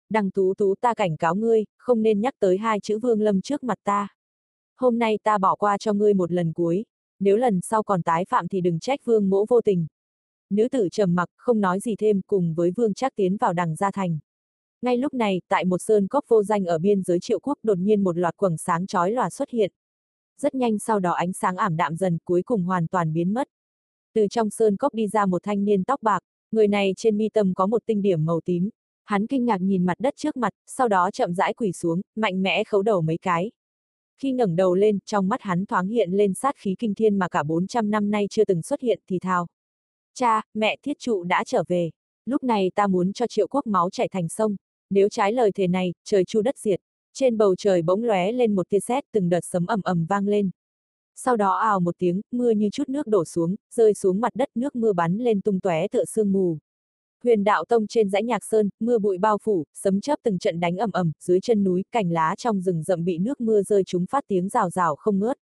Đằng 0.10 0.32
tú 0.32 0.54
tú 0.54 0.76
ta 0.82 0.94
cảnh 0.94 1.18
cáo 1.18 1.36
ngươi, 1.36 1.66
không 1.78 2.02
nên 2.02 2.22
nhắc 2.22 2.34
tới 2.40 2.58
hai 2.58 2.80
chữ 2.80 3.00
vương 3.00 3.22
lâm 3.22 3.42
trước 3.42 3.64
mặt 3.64 3.78
ta. 3.84 4.08
Hôm 4.78 5.00
nay 5.00 5.20
ta 5.24 5.38
bỏ 5.38 5.56
qua 5.56 5.78
cho 5.78 5.94
ngươi 5.94 6.14
một 6.14 6.32
lần 6.32 6.54
cuối, 6.54 6.86
nếu 7.20 7.38
lần 7.38 7.62
sau 7.62 7.84
còn 7.84 8.04
tái 8.04 8.26
phạm 8.30 8.48
thì 8.48 8.62
đừng 8.62 8.80
trách 8.80 9.00
vương 9.06 9.30
mỗ 9.30 9.46
vô 9.50 9.62
tình. 9.62 9.88
Nữ 10.50 10.68
tử 10.68 10.90
trầm 10.92 11.16
mặc, 11.16 11.30
không 11.38 11.62
nói 11.62 11.80
gì 11.80 11.96
thêm, 11.96 12.22
cùng 12.28 12.54
với 12.54 12.72
vương 12.72 12.94
chắc 12.94 13.16
tiến 13.16 13.38
vào 13.38 13.54
đằng 13.54 13.76
gia 13.76 13.92
thành. 13.92 14.20
Ngay 14.82 14.98
lúc 14.98 15.14
này, 15.14 15.42
tại 15.48 15.66
một 15.66 15.78
sơn 15.78 16.08
cốc 16.08 16.26
vô 16.28 16.44
danh 16.44 16.66
ở 16.66 16.78
biên 16.78 17.02
giới 17.02 17.20
triệu 17.20 17.40
quốc 17.40 17.58
đột 17.64 17.78
nhiên 17.78 18.04
một 18.04 18.18
loạt 18.18 18.38
quầng 18.38 18.58
sáng 18.58 18.88
chói 18.88 19.12
lòa 19.12 19.30
xuất 19.30 19.50
hiện. 19.50 19.72
Rất 20.42 20.56
nhanh 20.56 20.80
sau 20.80 21.00
đó 21.00 21.12
ánh 21.12 21.34
sáng 21.34 21.56
ảm 21.56 21.78
đạm 21.78 21.96
dần 21.96 22.18
cuối 22.26 22.42
cùng 22.44 22.64
hoàn 22.64 22.88
toàn 22.88 23.14
biến 23.14 23.34
mất. 23.34 23.48
Từ 24.14 24.28
trong 24.28 24.50
sơn 24.50 24.78
cốc 24.78 24.94
đi 24.94 25.08
ra 25.08 25.26
một 25.26 25.44
thanh 25.44 25.66
niên 25.66 25.84
tóc 25.84 26.02
bạc, 26.02 26.24
người 26.52 26.68
này 26.68 26.94
trên 26.98 27.18
mi 27.18 27.30
tâm 27.30 27.54
có 27.54 27.68
một 27.68 27.82
tinh 27.86 28.02
điểm 28.02 28.26
màu 28.26 28.42
tím. 28.46 28.70
Hắn 29.06 29.28
kinh 29.28 29.46
ngạc 29.46 29.62
nhìn 29.62 29.86
mặt 29.86 30.00
đất 30.00 30.14
trước 30.18 30.38
mặt, 30.38 30.54
sau 30.68 30.88
đó 30.88 31.12
chậm 31.12 31.34
rãi 31.34 31.54
quỳ 31.54 31.72
xuống, 31.72 32.02
mạnh 32.16 32.44
mẽ 32.44 32.64
khấu 32.64 32.82
đầu 32.82 33.02
mấy 33.02 33.18
cái. 33.18 33.52
Khi 34.18 34.32
ngẩng 34.32 34.56
đầu 34.56 34.76
lên, 34.76 35.00
trong 35.06 35.28
mắt 35.30 35.42
hắn 35.42 35.66
thoáng 35.66 35.88
hiện 35.88 36.12
lên 36.12 36.34
sát 36.34 36.56
khí 36.58 36.76
kinh 36.80 36.96
thiên 36.96 37.20
mà 37.20 37.28
cả 37.28 37.44
400 37.44 37.92
năm 37.92 38.12
nay 38.12 38.28
chưa 38.30 38.46
từng 38.46 38.62
xuất 38.62 38.82
hiện 38.82 39.00
thì 39.08 39.20
thào. 39.20 39.48
Cha, 40.14 40.42
mẹ 40.54 40.78
thiết 40.84 41.00
trụ 41.00 41.24
đã 41.24 41.44
trở 41.44 41.64
về. 41.68 41.92
Lúc 42.26 42.44
này 42.44 42.72
ta 42.76 42.88
muốn 42.88 43.14
cho 43.14 43.28
triệu 43.28 43.48
quốc 43.48 43.68
máu 43.68 43.90
chảy 43.90 44.08
thành 44.08 44.30
sông. 44.30 44.56
Nếu 44.90 45.10
trái 45.10 45.34
lời 45.34 45.52
thề 45.52 45.68
này, 45.68 45.94
trời 46.04 46.26
chu 46.26 46.42
đất 46.42 46.58
diệt. 46.58 46.82
Trên 47.14 47.38
bầu 47.38 47.56
trời 47.56 47.82
bỗng 47.82 48.04
lóe 48.04 48.32
lên 48.32 48.56
một 48.56 48.70
tia 48.70 48.80
sét, 48.80 49.04
từng 49.12 49.30
đợt 49.30 49.46
sấm 49.46 49.66
ầm 49.66 49.82
ầm 49.82 50.06
vang 50.06 50.28
lên. 50.28 50.50
Sau 51.16 51.38
đó 51.38 51.58
ào 51.58 51.80
một 51.80 51.96
tiếng, 51.98 52.22
mưa 52.32 52.52
như 52.52 52.70
chút 52.70 52.90
nước 52.90 53.08
đổ 53.08 53.26
xuống, 53.26 53.56
rơi 53.74 53.94
xuống 53.94 54.22
mặt 54.22 54.36
đất 54.36 54.50
nước 54.56 54.76
mưa 54.76 54.94
bắn 54.94 55.18
lên 55.18 55.42
tung 55.42 55.60
tóe 55.60 55.88
tựa 55.88 56.06
sương 56.06 56.32
mù. 56.32 56.58
Huyền 57.24 57.44
đạo 57.44 57.66
tông 57.66 57.88
trên 57.88 58.10
dãy 58.10 58.24
nhạc 58.24 58.46
sơn, 58.46 58.70
mưa 58.80 58.98
bụi 58.98 59.18
bao 59.18 59.38
phủ, 59.38 59.64
sấm 59.74 60.02
chớp 60.02 60.20
từng 60.24 60.40
trận 60.40 60.60
đánh 60.60 60.78
ầm 60.78 60.92
ầm, 60.92 61.12
dưới 61.20 61.40
chân 61.40 61.64
núi, 61.64 61.84
cành 61.92 62.12
lá 62.12 62.36
trong 62.38 62.62
rừng 62.62 62.84
rậm 62.84 63.04
bị 63.04 63.18
nước 63.18 63.42
mưa 63.42 63.62
rơi 63.62 63.84
chúng 63.84 64.06
phát 64.06 64.24
tiếng 64.28 64.50
rào 64.50 64.70
rào 64.70 64.96
không 64.96 65.20
ngớt. 65.20 65.38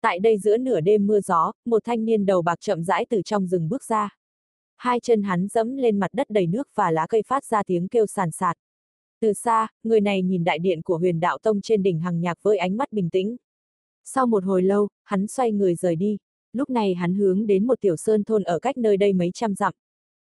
Tại 0.00 0.18
đây 0.18 0.38
giữa 0.38 0.56
nửa 0.56 0.80
đêm 0.80 1.06
mưa 1.06 1.20
gió, 1.20 1.52
một 1.64 1.84
thanh 1.84 2.04
niên 2.04 2.26
đầu 2.26 2.42
bạc 2.42 2.60
chậm 2.60 2.84
rãi 2.84 3.06
từ 3.10 3.22
trong 3.24 3.46
rừng 3.46 3.68
bước 3.68 3.84
ra. 3.84 4.16
Hai 4.76 5.00
chân 5.00 5.22
hắn 5.22 5.48
dẫm 5.48 5.76
lên 5.76 5.98
mặt 5.98 6.10
đất 6.12 6.30
đầy 6.30 6.46
nước 6.46 6.68
và 6.74 6.90
lá 6.90 7.06
cây 7.08 7.22
phát 7.26 7.44
ra 7.44 7.62
tiếng 7.66 7.88
kêu 7.88 8.06
sàn 8.06 8.30
sạt. 8.30 8.56
Từ 9.22 9.32
xa, 9.32 9.68
người 9.84 10.00
này 10.00 10.22
nhìn 10.22 10.44
đại 10.44 10.58
điện 10.58 10.82
của 10.82 10.96
huyền 10.96 11.20
đạo 11.20 11.38
tông 11.42 11.60
trên 11.60 11.82
đỉnh 11.82 12.00
hằng 12.00 12.20
nhạc 12.20 12.38
với 12.42 12.58
ánh 12.58 12.76
mắt 12.76 12.92
bình 12.92 13.10
tĩnh. 13.10 13.36
Sau 14.04 14.26
một 14.26 14.44
hồi 14.44 14.62
lâu, 14.62 14.88
hắn 15.04 15.26
xoay 15.26 15.52
người 15.52 15.74
rời 15.74 15.96
đi. 15.96 16.18
Lúc 16.52 16.70
này 16.70 16.94
hắn 16.94 17.14
hướng 17.14 17.46
đến 17.46 17.66
một 17.66 17.80
tiểu 17.80 17.96
sơn 17.96 18.24
thôn 18.24 18.42
ở 18.42 18.58
cách 18.58 18.78
nơi 18.78 18.96
đây 18.96 19.12
mấy 19.12 19.30
trăm 19.34 19.54
dặm. 19.54 19.74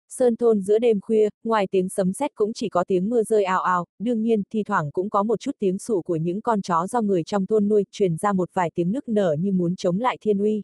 Sơn 0.09 0.37
thôn 0.37 0.61
giữa 0.61 0.79
đêm 0.79 1.01
khuya, 1.01 1.29
ngoài 1.45 1.67
tiếng 1.71 1.89
sấm 1.89 2.13
sét 2.13 2.35
cũng 2.35 2.53
chỉ 2.53 2.69
có 2.69 2.85
tiếng 2.85 3.11
mưa 3.11 3.23
rơi 3.23 3.45
ào 3.45 3.63
ào, 3.63 3.87
đương 3.99 4.23
nhiên, 4.23 4.43
thi 4.51 4.63
thoảng 4.63 4.91
cũng 4.91 5.11
có 5.11 5.23
một 5.23 5.41
chút 5.41 5.53
tiếng 5.59 5.79
sủa 5.79 6.03
của 6.03 6.17
những 6.17 6.41
con 6.41 6.63
chó 6.63 6.87
do 6.87 7.01
người 7.01 7.25
trong 7.25 7.47
thôn 7.47 7.69
nuôi, 7.69 7.85
truyền 7.91 8.17
ra 8.17 8.33
một 8.33 8.51
vài 8.53 8.71
tiếng 8.75 8.93
nức 8.93 9.09
nở 9.09 9.37
như 9.41 9.53
muốn 9.53 9.77
chống 9.77 10.01
lại 10.01 10.19
thiên 10.21 10.39
uy. 10.39 10.63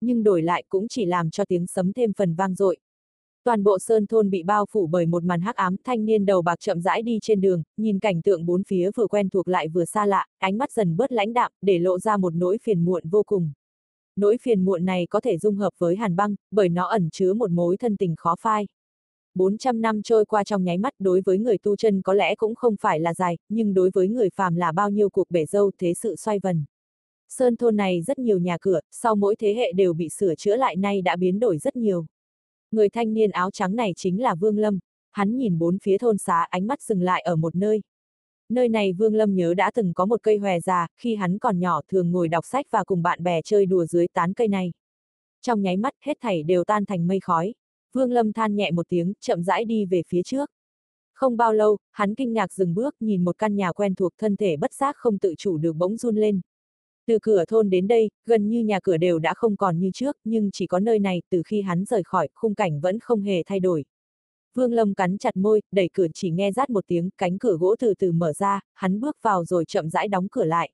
Nhưng 0.00 0.22
đổi 0.22 0.42
lại 0.42 0.64
cũng 0.68 0.88
chỉ 0.88 1.04
làm 1.04 1.30
cho 1.30 1.44
tiếng 1.44 1.66
sấm 1.66 1.92
thêm 1.92 2.12
phần 2.12 2.34
vang 2.34 2.54
dội. 2.54 2.78
Toàn 3.44 3.62
bộ 3.64 3.78
sơn 3.78 4.06
thôn 4.06 4.30
bị 4.30 4.42
bao 4.42 4.66
phủ 4.70 4.86
bởi 4.86 5.06
một 5.06 5.24
màn 5.24 5.40
hắc 5.40 5.56
ám, 5.56 5.76
thanh 5.84 6.04
niên 6.04 6.26
đầu 6.26 6.42
bạc 6.42 6.60
chậm 6.60 6.80
rãi 6.80 7.02
đi 7.02 7.18
trên 7.22 7.40
đường, 7.40 7.62
nhìn 7.76 7.98
cảnh 7.98 8.22
tượng 8.22 8.46
bốn 8.46 8.64
phía 8.64 8.90
vừa 8.96 9.06
quen 9.06 9.28
thuộc 9.28 9.48
lại 9.48 9.68
vừa 9.68 9.84
xa 9.84 10.06
lạ, 10.06 10.26
ánh 10.38 10.58
mắt 10.58 10.72
dần 10.72 10.96
bớt 10.96 11.12
lãnh 11.12 11.32
đạm, 11.32 11.52
để 11.62 11.78
lộ 11.78 11.98
ra 11.98 12.16
một 12.16 12.34
nỗi 12.34 12.58
phiền 12.62 12.84
muộn 12.84 13.02
vô 13.08 13.22
cùng. 13.22 13.52
Nỗi 14.16 14.36
phiền 14.42 14.64
muộn 14.64 14.84
này 14.84 15.06
có 15.10 15.20
thể 15.20 15.38
dung 15.38 15.56
hợp 15.56 15.72
với 15.78 15.96
hàn 15.96 16.16
băng, 16.16 16.34
bởi 16.50 16.68
nó 16.68 16.86
ẩn 16.86 17.10
chứa 17.10 17.32
một 17.32 17.50
mối 17.50 17.76
thân 17.76 17.96
tình 17.96 18.14
khó 18.16 18.36
phai. 18.40 18.66
400 19.34 19.80
năm 19.80 20.02
trôi 20.02 20.24
qua 20.24 20.44
trong 20.44 20.64
nháy 20.64 20.78
mắt 20.78 20.92
đối 20.98 21.20
với 21.24 21.38
người 21.38 21.58
tu 21.58 21.76
chân 21.76 22.02
có 22.02 22.14
lẽ 22.14 22.34
cũng 22.34 22.54
không 22.54 22.76
phải 22.80 23.00
là 23.00 23.14
dài, 23.14 23.38
nhưng 23.48 23.74
đối 23.74 23.90
với 23.94 24.08
người 24.08 24.28
phàm 24.34 24.54
là 24.54 24.72
bao 24.72 24.90
nhiêu 24.90 25.10
cuộc 25.10 25.30
bể 25.30 25.46
dâu 25.46 25.70
thế 25.78 25.94
sự 25.94 26.16
xoay 26.16 26.38
vần. 26.38 26.64
Sơn 27.28 27.56
thôn 27.56 27.76
này 27.76 28.02
rất 28.02 28.18
nhiều 28.18 28.38
nhà 28.38 28.56
cửa, 28.60 28.80
sau 28.90 29.14
mỗi 29.14 29.36
thế 29.36 29.54
hệ 29.54 29.72
đều 29.72 29.92
bị 29.92 30.08
sửa 30.08 30.34
chữa 30.34 30.56
lại 30.56 30.76
nay 30.76 31.02
đã 31.02 31.16
biến 31.16 31.40
đổi 31.40 31.58
rất 31.58 31.76
nhiều. 31.76 32.06
Người 32.74 32.88
thanh 32.88 33.14
niên 33.14 33.30
áo 33.30 33.50
trắng 33.50 33.76
này 33.76 33.92
chính 33.96 34.22
là 34.22 34.34
Vương 34.34 34.58
Lâm, 34.58 34.78
hắn 35.12 35.36
nhìn 35.36 35.58
bốn 35.58 35.78
phía 35.82 35.98
thôn 35.98 36.18
xá 36.18 36.46
ánh 36.50 36.66
mắt 36.66 36.82
dừng 36.82 37.02
lại 37.02 37.22
ở 37.22 37.36
một 37.36 37.54
nơi. 37.54 37.82
Nơi 38.48 38.68
này 38.68 38.92
Vương 38.92 39.14
Lâm 39.14 39.34
nhớ 39.34 39.54
đã 39.54 39.70
từng 39.74 39.94
có 39.94 40.06
một 40.06 40.22
cây 40.22 40.38
hòe 40.38 40.60
già, 40.60 40.86
khi 40.96 41.14
hắn 41.14 41.38
còn 41.38 41.58
nhỏ 41.58 41.80
thường 41.88 42.10
ngồi 42.10 42.28
đọc 42.28 42.44
sách 42.46 42.66
và 42.70 42.84
cùng 42.84 43.02
bạn 43.02 43.22
bè 43.22 43.42
chơi 43.42 43.66
đùa 43.66 43.86
dưới 43.86 44.08
tán 44.08 44.34
cây 44.34 44.48
này. 44.48 44.72
Trong 45.42 45.62
nháy 45.62 45.76
mắt, 45.76 45.94
hết 46.04 46.18
thảy 46.20 46.42
đều 46.42 46.64
tan 46.64 46.84
thành 46.86 47.06
mây 47.06 47.20
khói. 47.20 47.54
Vương 47.92 48.12
Lâm 48.12 48.32
than 48.32 48.54
nhẹ 48.54 48.70
một 48.70 48.88
tiếng, 48.88 49.12
chậm 49.20 49.42
rãi 49.42 49.64
đi 49.64 49.84
về 49.84 50.02
phía 50.08 50.22
trước. 50.22 50.50
Không 51.14 51.36
bao 51.36 51.52
lâu, 51.52 51.78
hắn 51.92 52.14
kinh 52.14 52.32
ngạc 52.32 52.52
dừng 52.52 52.74
bước 52.74 52.94
nhìn 53.00 53.24
một 53.24 53.38
căn 53.38 53.56
nhà 53.56 53.72
quen 53.72 53.94
thuộc 53.94 54.12
thân 54.18 54.36
thể 54.36 54.56
bất 54.56 54.72
giác 54.72 54.96
không 54.96 55.18
tự 55.18 55.34
chủ 55.38 55.56
được 55.58 55.72
bỗng 55.72 55.96
run 55.96 56.16
lên. 56.16 56.40
Từ 57.06 57.18
cửa 57.22 57.44
thôn 57.44 57.70
đến 57.70 57.88
đây, 57.88 58.10
gần 58.26 58.48
như 58.48 58.64
nhà 58.64 58.80
cửa 58.82 58.96
đều 58.96 59.18
đã 59.18 59.34
không 59.34 59.56
còn 59.56 59.78
như 59.78 59.90
trước, 59.94 60.16
nhưng 60.24 60.50
chỉ 60.52 60.66
có 60.66 60.80
nơi 60.80 60.98
này, 60.98 61.22
từ 61.30 61.42
khi 61.46 61.62
hắn 61.62 61.84
rời 61.84 62.02
khỏi, 62.02 62.28
khung 62.34 62.54
cảnh 62.54 62.80
vẫn 62.80 62.98
không 62.98 63.22
hề 63.22 63.42
thay 63.46 63.60
đổi. 63.60 63.84
Vương 64.54 64.72
Lâm 64.72 64.94
cắn 64.94 65.18
chặt 65.18 65.36
môi, 65.36 65.62
đẩy 65.72 65.88
cửa 65.92 66.06
chỉ 66.14 66.30
nghe 66.30 66.52
rát 66.52 66.70
một 66.70 66.84
tiếng, 66.86 67.10
cánh 67.18 67.38
cửa 67.38 67.56
gỗ 67.56 67.74
từ 67.78 67.94
từ 67.98 68.12
mở 68.12 68.32
ra, 68.32 68.60
hắn 68.74 69.00
bước 69.00 69.16
vào 69.22 69.44
rồi 69.44 69.64
chậm 69.64 69.90
rãi 69.90 70.08
đóng 70.08 70.28
cửa 70.28 70.44
lại. 70.44 70.70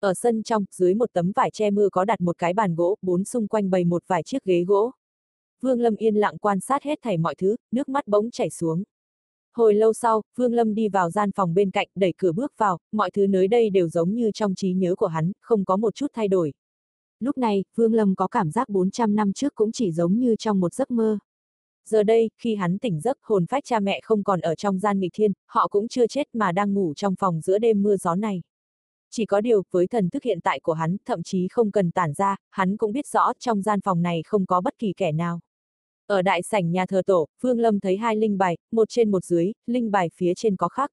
Ở 0.00 0.14
sân 0.14 0.42
trong, 0.42 0.64
dưới 0.70 0.94
một 0.94 1.12
tấm 1.12 1.32
vải 1.32 1.50
che 1.50 1.70
mưa 1.70 1.88
có 1.88 2.04
đặt 2.04 2.20
một 2.20 2.38
cái 2.38 2.54
bàn 2.54 2.74
gỗ, 2.74 2.96
bốn 3.02 3.24
xung 3.24 3.48
quanh 3.48 3.70
bày 3.70 3.84
một 3.84 4.02
vài 4.06 4.22
chiếc 4.22 4.44
ghế 4.44 4.64
gỗ. 4.64 4.90
Vương 5.60 5.80
Lâm 5.80 5.96
yên 5.96 6.14
lặng 6.14 6.38
quan 6.38 6.60
sát 6.60 6.82
hết 6.82 6.98
thảy 7.02 7.18
mọi 7.18 7.34
thứ, 7.34 7.56
nước 7.70 7.88
mắt 7.88 8.06
bỗng 8.06 8.30
chảy 8.30 8.50
xuống. 8.50 8.82
Hồi 9.58 9.74
lâu 9.74 9.92
sau, 9.92 10.22
Vương 10.36 10.54
Lâm 10.54 10.74
đi 10.74 10.88
vào 10.88 11.10
gian 11.10 11.32
phòng 11.32 11.54
bên 11.54 11.70
cạnh, 11.70 11.88
đẩy 11.94 12.14
cửa 12.16 12.32
bước 12.32 12.52
vào, 12.56 12.78
mọi 12.92 13.10
thứ 13.10 13.26
nơi 13.26 13.48
đây 13.48 13.70
đều 13.70 13.88
giống 13.88 14.14
như 14.14 14.30
trong 14.34 14.54
trí 14.54 14.72
nhớ 14.72 14.94
của 14.94 15.06
hắn, 15.06 15.32
không 15.40 15.64
có 15.64 15.76
một 15.76 15.94
chút 15.94 16.06
thay 16.14 16.28
đổi. 16.28 16.52
Lúc 17.20 17.38
này, 17.38 17.64
Vương 17.76 17.94
Lâm 17.94 18.14
có 18.14 18.26
cảm 18.28 18.50
giác 18.50 18.68
400 18.68 19.14
năm 19.14 19.32
trước 19.32 19.54
cũng 19.54 19.72
chỉ 19.72 19.92
giống 19.92 20.18
như 20.18 20.36
trong 20.38 20.60
một 20.60 20.74
giấc 20.74 20.90
mơ. 20.90 21.18
Giờ 21.88 22.02
đây, 22.02 22.30
khi 22.38 22.54
hắn 22.54 22.78
tỉnh 22.78 23.00
giấc, 23.00 23.18
hồn 23.22 23.46
phách 23.46 23.64
cha 23.64 23.80
mẹ 23.80 24.00
không 24.02 24.24
còn 24.24 24.40
ở 24.40 24.54
trong 24.54 24.78
gian 24.78 25.00
nghịch 25.00 25.12
thiên, 25.14 25.32
họ 25.46 25.68
cũng 25.68 25.88
chưa 25.88 26.06
chết 26.06 26.28
mà 26.32 26.52
đang 26.52 26.74
ngủ 26.74 26.94
trong 26.94 27.14
phòng 27.18 27.40
giữa 27.40 27.58
đêm 27.58 27.82
mưa 27.82 27.96
gió 27.96 28.14
này. 28.14 28.42
Chỉ 29.10 29.26
có 29.26 29.40
điều, 29.40 29.62
với 29.70 29.86
thần 29.86 30.10
thức 30.10 30.22
hiện 30.22 30.40
tại 30.40 30.60
của 30.60 30.72
hắn, 30.72 30.96
thậm 31.06 31.22
chí 31.22 31.48
không 31.48 31.70
cần 31.70 31.90
tản 31.90 32.12
ra, 32.12 32.36
hắn 32.50 32.76
cũng 32.76 32.92
biết 32.92 33.06
rõ 33.06 33.32
trong 33.38 33.62
gian 33.62 33.80
phòng 33.80 34.02
này 34.02 34.22
không 34.26 34.46
có 34.46 34.60
bất 34.60 34.78
kỳ 34.78 34.92
kẻ 34.96 35.12
nào. 35.12 35.40
Ở 36.08 36.22
đại 36.22 36.42
sảnh 36.42 36.72
nhà 36.72 36.86
thờ 36.86 37.02
tổ, 37.06 37.28
Vương 37.40 37.58
Lâm 37.58 37.80
thấy 37.80 37.96
hai 37.96 38.16
linh 38.16 38.38
bài, 38.38 38.56
một 38.72 38.88
trên 38.88 39.10
một 39.10 39.24
dưới, 39.24 39.52
linh 39.66 39.90
bài 39.90 40.10
phía 40.14 40.32
trên 40.36 40.56
có 40.56 40.68
khắc. 40.68 40.90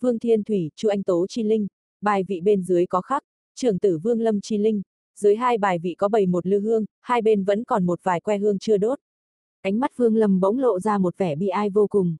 Vương 0.00 0.18
Thiên 0.18 0.44
Thủy, 0.44 0.70
Chu 0.76 0.88
Anh 0.88 1.02
Tố 1.02 1.26
Chi 1.28 1.42
Linh, 1.42 1.66
bài 2.00 2.22
vị 2.28 2.40
bên 2.40 2.62
dưới 2.62 2.86
có 2.86 3.00
khắc, 3.00 3.22
trưởng 3.54 3.78
tử 3.78 3.98
Vương 3.98 4.20
Lâm 4.20 4.40
Chi 4.40 4.58
Linh. 4.58 4.82
Dưới 5.16 5.36
hai 5.36 5.58
bài 5.58 5.78
vị 5.78 5.94
có 5.94 6.08
bày 6.08 6.26
một 6.26 6.46
lư 6.46 6.60
hương, 6.60 6.84
hai 7.00 7.22
bên 7.22 7.44
vẫn 7.44 7.64
còn 7.64 7.86
một 7.86 8.00
vài 8.02 8.20
que 8.20 8.38
hương 8.38 8.58
chưa 8.58 8.76
đốt. 8.76 8.98
Ánh 9.60 9.80
mắt 9.80 9.96
Vương 9.96 10.16
Lâm 10.16 10.40
bỗng 10.40 10.58
lộ 10.58 10.80
ra 10.80 10.98
một 10.98 11.18
vẻ 11.18 11.36
bi 11.36 11.48
ai 11.48 11.70
vô 11.70 11.86
cùng. 11.86 12.16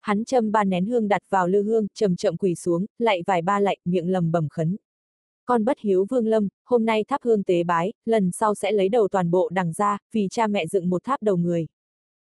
Hắn 0.00 0.24
châm 0.24 0.52
ba 0.52 0.64
nén 0.64 0.86
hương 0.86 1.08
đặt 1.08 1.22
vào 1.28 1.48
lư 1.48 1.62
hương, 1.62 1.86
chậm 1.94 2.16
chậm 2.16 2.36
quỳ 2.36 2.54
xuống, 2.54 2.86
lạy 2.98 3.22
vài 3.26 3.42
ba 3.42 3.60
lạy, 3.60 3.78
miệng 3.84 4.08
lầm 4.08 4.32
bẩm 4.32 4.48
khấn. 4.48 4.76
Con 5.44 5.64
bất 5.64 5.78
hiếu 5.80 6.06
vương 6.10 6.26
lâm, 6.26 6.48
hôm 6.64 6.84
nay 6.84 7.04
tháp 7.08 7.22
hương 7.22 7.42
tế 7.44 7.64
bái, 7.64 7.92
lần 8.04 8.30
sau 8.32 8.54
sẽ 8.54 8.72
lấy 8.72 8.88
đầu 8.88 9.08
toàn 9.08 9.30
bộ 9.30 9.48
đằng 9.52 9.72
ra, 9.72 9.98
vì 10.12 10.28
cha 10.30 10.46
mẹ 10.46 10.66
dựng 10.66 10.90
một 10.90 11.04
tháp 11.04 11.22
đầu 11.22 11.36
người. 11.36 11.66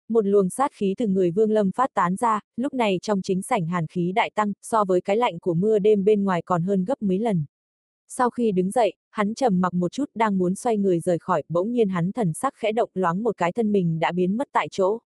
Một 0.08 0.26
luồng 0.26 0.50
sát 0.50 0.72
khí 0.72 0.94
từ 0.98 1.06
người 1.06 1.30
vương 1.30 1.50
lâm 1.50 1.72
phát 1.72 1.90
tán 1.94 2.16
ra, 2.16 2.40
lúc 2.56 2.74
này 2.74 2.98
trong 3.02 3.22
chính 3.22 3.42
sảnh 3.42 3.66
hàn 3.66 3.86
khí 3.86 4.12
đại 4.12 4.30
tăng, 4.34 4.52
so 4.62 4.84
với 4.84 5.00
cái 5.00 5.16
lạnh 5.16 5.38
của 5.38 5.54
mưa 5.54 5.78
đêm 5.78 6.04
bên 6.04 6.24
ngoài 6.24 6.42
còn 6.42 6.62
hơn 6.62 6.84
gấp 6.84 7.02
mấy 7.02 7.18
lần. 7.18 7.44
Sau 8.08 8.30
khi 8.30 8.52
đứng 8.52 8.70
dậy, 8.70 8.92
hắn 9.10 9.34
trầm 9.34 9.60
mặc 9.60 9.74
một 9.74 9.92
chút 9.92 10.10
đang 10.14 10.38
muốn 10.38 10.54
xoay 10.54 10.76
người 10.76 11.00
rời 11.00 11.18
khỏi, 11.18 11.42
bỗng 11.48 11.72
nhiên 11.72 11.88
hắn 11.88 12.12
thần 12.12 12.32
sắc 12.32 12.54
khẽ 12.56 12.72
động 12.72 12.90
loáng 12.94 13.22
một 13.22 13.36
cái 13.36 13.52
thân 13.52 13.72
mình 13.72 13.98
đã 13.98 14.12
biến 14.12 14.36
mất 14.36 14.48
tại 14.52 14.68
chỗ. 14.70 14.98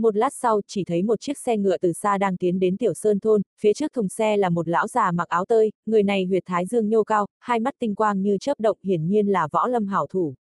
Một 0.00 0.16
lát 0.16 0.34
sau, 0.34 0.60
chỉ 0.66 0.84
thấy 0.84 1.02
một 1.02 1.20
chiếc 1.20 1.38
xe 1.38 1.56
ngựa 1.56 1.78
từ 1.78 1.92
xa 1.92 2.18
đang 2.18 2.36
tiến 2.36 2.58
đến 2.58 2.76
tiểu 2.76 2.94
sơn 2.94 3.20
thôn, 3.20 3.42
phía 3.60 3.72
trước 3.72 3.92
thùng 3.92 4.08
xe 4.08 4.36
là 4.36 4.48
một 4.48 4.68
lão 4.68 4.88
già 4.88 5.10
mặc 5.12 5.28
áo 5.28 5.44
tơi, 5.44 5.72
người 5.86 6.02
này 6.02 6.24
huyệt 6.24 6.42
thái 6.46 6.66
dương 6.66 6.88
nhô 6.88 7.04
cao, 7.04 7.26
hai 7.38 7.60
mắt 7.60 7.74
tinh 7.78 7.94
quang 7.94 8.22
như 8.22 8.38
chớp 8.40 8.60
động 8.60 8.78
hiển 8.82 9.08
nhiên 9.08 9.26
là 9.26 9.48
võ 9.52 9.66
lâm 9.66 9.86
hảo 9.86 10.06
thủ. 10.06 10.34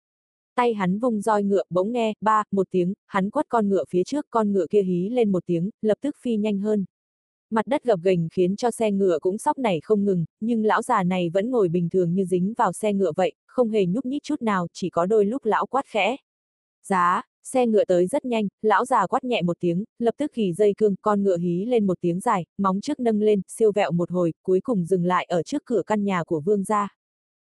Tay 0.55 0.75
hắn 0.75 0.99
vung 0.99 1.21
roi 1.21 1.42
ngựa 1.42 1.62
bỗng 1.71 1.92
nghe, 1.92 2.12
ba, 2.21 2.42
một 2.51 2.66
tiếng, 2.71 2.94
hắn 3.07 3.31
quất 3.31 3.47
con 3.49 3.68
ngựa 3.68 3.85
phía 3.88 4.05
trước, 4.05 4.27
con 4.31 4.53
ngựa 4.53 4.66
kia 4.71 4.83
hí 4.83 5.09
lên 5.09 5.33
một 5.33 5.42
tiếng, 5.47 5.71
lập 5.83 5.99
tức 6.01 6.16
phi 6.23 6.37
nhanh 6.37 6.59
hơn. 6.59 6.85
Mặt 7.51 7.66
đất 7.66 7.85
gập 7.85 8.01
ghềnh 8.03 8.29
khiến 8.29 8.57
cho 8.57 8.71
xe 8.71 8.90
ngựa 8.90 9.18
cũng 9.18 9.38
sóc 9.38 9.59
nảy 9.59 9.81
không 9.81 10.05
ngừng, 10.05 10.25
nhưng 10.40 10.64
lão 10.64 10.83
già 10.83 11.03
này 11.03 11.31
vẫn 11.31 11.51
ngồi 11.51 11.68
bình 11.68 11.88
thường 11.88 12.14
như 12.14 12.25
dính 12.25 12.55
vào 12.57 12.73
xe 12.73 12.92
ngựa 12.92 13.12
vậy, 13.16 13.33
không 13.47 13.71
hề 13.71 13.87
nhúc 13.87 14.07
nhích 14.07 14.23
chút 14.23 14.42
nào, 14.42 14.66
chỉ 14.73 14.90
có 14.90 15.07
đôi 15.07 15.25
lúc 15.25 15.44
lão 15.44 15.66
quát 15.66 15.87
khẽ. 15.87 16.16
Giá, 16.83 17.23
Xe 17.53 17.67
ngựa 17.67 17.85
tới 17.85 18.07
rất 18.07 18.25
nhanh, 18.25 18.49
lão 18.63 18.85
già 18.85 19.07
quát 19.07 19.25
nhẹ 19.25 19.43
một 19.43 19.57
tiếng, 19.61 19.85
lập 19.99 20.15
tức 20.19 20.35
ghi 20.35 20.53
dây 20.53 20.75
cương, 20.77 20.95
con 21.03 21.23
ngựa 21.23 21.37
hí 21.37 21.65
lên 21.65 21.87
một 21.87 21.99
tiếng 22.01 22.21
dài, 22.21 22.47
móng 22.59 22.81
trước 22.81 23.01
nâng 23.01 23.21
lên, 23.21 23.41
siêu 23.49 23.73
vẹo 23.75 23.93
một 23.93 24.11
hồi, 24.11 24.33
cuối 24.43 24.61
cùng 24.61 24.85
dừng 24.85 25.05
lại 25.05 25.25
ở 25.25 25.43
trước 25.43 25.63
cửa 25.65 25.83
căn 25.87 26.05
nhà 26.05 26.25
của 26.25 26.41
vương 26.41 26.65
gia. 26.65 26.95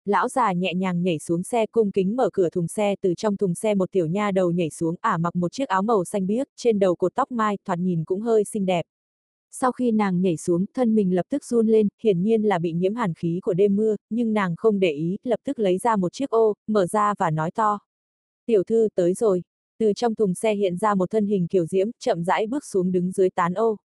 Lão 0.04 0.28
già 0.28 0.52
nhẹ 0.52 0.74
nhàng 0.74 1.02
nhảy 1.02 1.18
xuống 1.18 1.42
xe 1.42 1.66
cung 1.66 1.90
kính 1.90 2.16
mở 2.16 2.30
cửa 2.32 2.50
thùng 2.50 2.68
xe 2.68 2.94
từ 3.00 3.14
trong 3.14 3.36
thùng 3.36 3.54
xe 3.54 3.74
một 3.74 3.92
tiểu 3.92 4.06
nha 4.06 4.30
đầu 4.30 4.50
nhảy 4.50 4.70
xuống 4.70 4.94
ả 5.00 5.18
mặc 5.18 5.36
một 5.36 5.52
chiếc 5.52 5.68
áo 5.68 5.82
màu 5.82 6.04
xanh 6.04 6.26
biếc, 6.26 6.48
trên 6.56 6.78
đầu 6.78 6.94
cột 6.94 7.14
tóc 7.14 7.32
mai, 7.32 7.58
thoạt 7.64 7.78
nhìn 7.78 8.04
cũng 8.04 8.20
hơi 8.20 8.44
xinh 8.44 8.66
đẹp. 8.66 8.84
Sau 9.50 9.72
khi 9.72 9.90
nàng 9.90 10.20
nhảy 10.22 10.36
xuống, 10.36 10.64
thân 10.74 10.94
mình 10.94 11.14
lập 11.14 11.26
tức 11.28 11.44
run 11.44 11.66
lên, 11.66 11.88
hiển 12.02 12.22
nhiên 12.22 12.42
là 12.42 12.58
bị 12.58 12.72
nhiễm 12.72 12.94
hàn 12.94 13.14
khí 13.14 13.40
của 13.42 13.54
đêm 13.54 13.76
mưa, 13.76 13.96
nhưng 14.10 14.32
nàng 14.32 14.54
không 14.56 14.80
để 14.80 14.92
ý, 14.92 15.16
lập 15.24 15.40
tức 15.44 15.58
lấy 15.58 15.78
ra 15.78 15.96
một 15.96 16.12
chiếc 16.12 16.30
ô, 16.30 16.54
mở 16.66 16.86
ra 16.86 17.14
và 17.18 17.30
nói 17.30 17.50
to. 17.50 17.78
Tiểu 18.46 18.62
thư 18.64 18.88
tới 18.94 19.14
rồi. 19.14 19.42
Từ 19.78 19.92
trong 19.92 20.14
thùng 20.14 20.34
xe 20.34 20.54
hiện 20.54 20.76
ra 20.76 20.94
một 20.94 21.10
thân 21.10 21.26
hình 21.26 21.46
kiểu 21.48 21.66
diễm, 21.66 21.90
chậm 21.98 22.24
rãi 22.24 22.46
bước 22.46 22.64
xuống 22.64 22.92
đứng 22.92 23.10
dưới 23.12 23.30
tán 23.30 23.54
ô. 23.54 23.76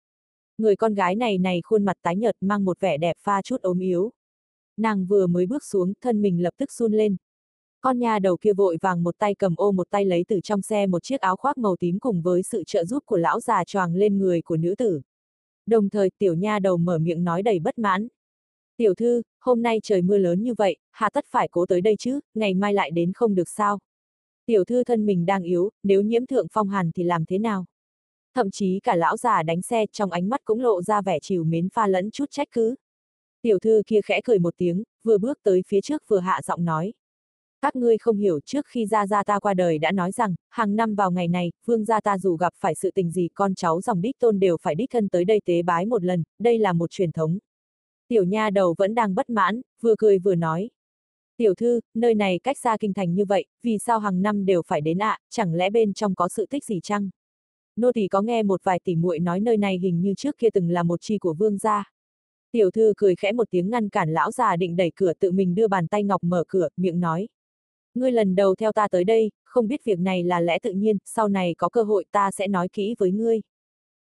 Người 0.58 0.76
con 0.76 0.94
gái 0.94 1.14
này 1.14 1.38
này 1.38 1.60
khuôn 1.64 1.84
mặt 1.84 1.96
tái 2.02 2.16
nhợt 2.16 2.36
mang 2.40 2.64
một 2.64 2.80
vẻ 2.80 2.96
đẹp 2.98 3.16
pha 3.20 3.42
chút 3.42 3.62
ốm 3.62 3.78
yếu. 3.78 4.12
Nàng 4.76 5.06
vừa 5.06 5.26
mới 5.26 5.46
bước 5.46 5.64
xuống, 5.64 5.92
thân 6.00 6.22
mình 6.22 6.42
lập 6.42 6.54
tức 6.56 6.72
run 6.72 6.92
lên. 6.92 7.16
Con 7.80 7.98
nhà 7.98 8.18
đầu 8.18 8.36
kia 8.40 8.52
vội 8.52 8.78
vàng 8.80 9.02
một 9.02 9.18
tay 9.18 9.34
cầm 9.34 9.54
ô 9.56 9.72
một 9.72 9.90
tay 9.90 10.04
lấy 10.04 10.24
từ 10.28 10.40
trong 10.40 10.62
xe 10.62 10.86
một 10.86 11.02
chiếc 11.02 11.20
áo 11.20 11.36
khoác 11.36 11.58
màu 11.58 11.76
tím 11.76 11.98
cùng 11.98 12.22
với 12.22 12.42
sự 12.42 12.62
trợ 12.66 12.84
giúp 12.84 13.02
của 13.06 13.16
lão 13.16 13.40
già 13.40 13.64
choàng 13.64 13.94
lên 13.94 14.18
người 14.18 14.42
của 14.42 14.56
nữ 14.56 14.74
tử. 14.78 15.00
Đồng 15.66 15.88
thời 15.88 16.10
tiểu 16.18 16.34
nha 16.34 16.58
đầu 16.58 16.76
mở 16.76 16.98
miệng 16.98 17.24
nói 17.24 17.42
đầy 17.42 17.58
bất 17.58 17.78
mãn. 17.78 18.08
Tiểu 18.76 18.94
thư, 18.94 19.22
hôm 19.40 19.62
nay 19.62 19.78
trời 19.82 20.02
mưa 20.02 20.18
lớn 20.18 20.42
như 20.42 20.54
vậy, 20.54 20.76
hà 20.90 21.10
tất 21.10 21.24
phải 21.28 21.48
cố 21.48 21.66
tới 21.66 21.80
đây 21.80 21.96
chứ, 21.98 22.20
ngày 22.34 22.54
mai 22.54 22.74
lại 22.74 22.90
đến 22.90 23.12
không 23.12 23.34
được 23.34 23.48
sao. 23.48 23.78
Tiểu 24.46 24.64
thư 24.64 24.84
thân 24.84 25.06
mình 25.06 25.26
đang 25.26 25.42
yếu, 25.42 25.70
nếu 25.82 26.02
nhiễm 26.02 26.26
thượng 26.26 26.46
phong 26.52 26.68
hàn 26.68 26.90
thì 26.92 27.02
làm 27.02 27.24
thế 27.24 27.38
nào? 27.38 27.64
Thậm 28.34 28.50
chí 28.50 28.80
cả 28.82 28.96
lão 28.96 29.16
già 29.16 29.42
đánh 29.42 29.62
xe 29.62 29.86
trong 29.92 30.10
ánh 30.10 30.28
mắt 30.28 30.40
cũng 30.44 30.60
lộ 30.60 30.82
ra 30.82 31.02
vẻ 31.02 31.18
chiều 31.22 31.44
mến 31.44 31.68
pha 31.68 31.86
lẫn 31.86 32.10
chút 32.10 32.30
trách 32.30 32.48
cứ. 32.52 32.74
Tiểu 33.42 33.58
thư 33.58 33.82
kia 33.86 34.00
khẽ 34.04 34.20
cười 34.24 34.38
một 34.38 34.54
tiếng, 34.56 34.82
vừa 35.04 35.18
bước 35.18 35.38
tới 35.42 35.62
phía 35.66 35.80
trước 35.80 36.02
vừa 36.08 36.18
hạ 36.18 36.40
giọng 36.44 36.64
nói. 36.64 36.92
Các 37.62 37.76
ngươi 37.76 37.98
không 37.98 38.16
hiểu 38.16 38.40
trước 38.44 38.66
khi 38.66 38.86
gia 38.86 39.06
gia 39.06 39.24
ta 39.24 39.38
qua 39.38 39.54
đời 39.54 39.78
đã 39.78 39.92
nói 39.92 40.12
rằng, 40.12 40.34
hàng 40.50 40.76
năm 40.76 40.94
vào 40.94 41.10
ngày 41.10 41.28
này, 41.28 41.52
vương 41.64 41.84
gia 41.84 42.00
ta 42.00 42.18
dù 42.18 42.36
gặp 42.36 42.52
phải 42.56 42.74
sự 42.74 42.90
tình 42.94 43.10
gì 43.10 43.28
con 43.34 43.54
cháu 43.54 43.80
dòng 43.80 44.00
đích 44.00 44.18
tôn 44.18 44.40
đều 44.40 44.56
phải 44.62 44.74
đích 44.74 44.90
thân 44.90 45.08
tới 45.08 45.24
đây 45.24 45.40
tế 45.44 45.62
bái 45.62 45.86
một 45.86 46.04
lần, 46.04 46.22
đây 46.38 46.58
là 46.58 46.72
một 46.72 46.90
truyền 46.90 47.12
thống. 47.12 47.38
Tiểu 48.08 48.24
nha 48.24 48.50
đầu 48.50 48.74
vẫn 48.78 48.94
đang 48.94 49.14
bất 49.14 49.30
mãn, 49.30 49.60
vừa 49.80 49.94
cười 49.98 50.18
vừa 50.18 50.34
nói. 50.34 50.70
Tiểu 51.42 51.54
thư, 51.54 51.80
nơi 51.94 52.14
này 52.14 52.40
cách 52.42 52.58
xa 52.58 52.76
kinh 52.80 52.94
thành 52.94 53.14
như 53.14 53.24
vậy, 53.24 53.44
vì 53.62 53.78
sao 53.78 53.98
hàng 53.98 54.22
năm 54.22 54.44
đều 54.44 54.62
phải 54.66 54.80
đến 54.80 54.98
ạ, 54.98 55.10
à, 55.10 55.18
chẳng 55.30 55.54
lẽ 55.54 55.70
bên 55.70 55.92
trong 55.92 56.14
có 56.14 56.28
sự 56.28 56.46
tích 56.46 56.64
gì 56.64 56.80
chăng? 56.82 57.10
Nô 57.76 57.92
tỳ 57.92 58.08
có 58.08 58.22
nghe 58.22 58.42
một 58.42 58.60
vài 58.64 58.80
tỷ 58.84 58.96
muội 58.96 59.18
nói 59.18 59.40
nơi 59.40 59.56
này 59.56 59.78
hình 59.78 60.00
như 60.00 60.14
trước 60.16 60.38
kia 60.38 60.48
từng 60.54 60.70
là 60.70 60.82
một 60.82 61.00
chi 61.00 61.18
của 61.18 61.34
vương 61.34 61.58
gia. 61.58 61.92
Tiểu 62.52 62.70
thư 62.70 62.92
cười 62.96 63.14
khẽ 63.16 63.32
một 63.32 63.50
tiếng 63.50 63.70
ngăn 63.70 63.88
cản 63.88 64.12
lão 64.12 64.30
già 64.30 64.56
định 64.56 64.76
đẩy 64.76 64.92
cửa 64.94 65.12
tự 65.12 65.32
mình 65.32 65.54
đưa 65.54 65.68
bàn 65.68 65.88
tay 65.88 66.04
ngọc 66.04 66.24
mở 66.24 66.44
cửa, 66.48 66.68
miệng 66.76 67.00
nói. 67.00 67.28
Ngươi 67.94 68.12
lần 68.12 68.34
đầu 68.34 68.54
theo 68.54 68.72
ta 68.72 68.88
tới 68.88 69.04
đây, 69.04 69.30
không 69.44 69.68
biết 69.68 69.84
việc 69.84 69.98
này 69.98 70.22
là 70.24 70.40
lẽ 70.40 70.58
tự 70.58 70.72
nhiên, 70.72 70.98
sau 71.04 71.28
này 71.28 71.54
có 71.58 71.68
cơ 71.68 71.82
hội 71.82 72.04
ta 72.12 72.30
sẽ 72.30 72.48
nói 72.48 72.68
kỹ 72.72 72.94
với 72.98 73.12
ngươi. 73.12 73.40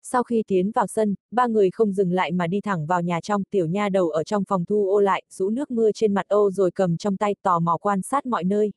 Sau 0.06 0.22
khi 0.22 0.42
tiến 0.46 0.70
vào 0.70 0.86
sân, 0.86 1.14
ba 1.30 1.46
người 1.46 1.70
không 1.70 1.92
dừng 1.92 2.12
lại 2.12 2.32
mà 2.32 2.46
đi 2.46 2.60
thẳng 2.60 2.86
vào 2.86 3.02
nhà 3.02 3.20
trong, 3.20 3.44
tiểu 3.50 3.66
nha 3.66 3.88
đầu 3.88 4.10
ở 4.10 4.24
trong 4.24 4.44
phòng 4.44 4.64
thu 4.64 4.90
ô 4.90 5.00
lại, 5.00 5.22
rũ 5.30 5.50
nước 5.50 5.70
mưa 5.70 5.92
trên 5.92 6.14
mặt 6.14 6.28
ô 6.28 6.50
rồi 6.50 6.70
cầm 6.70 6.96
trong 6.96 7.16
tay 7.16 7.34
tò 7.42 7.58
mò 7.58 7.76
quan 7.76 8.02
sát 8.02 8.26
mọi 8.26 8.44
nơi. 8.44 8.72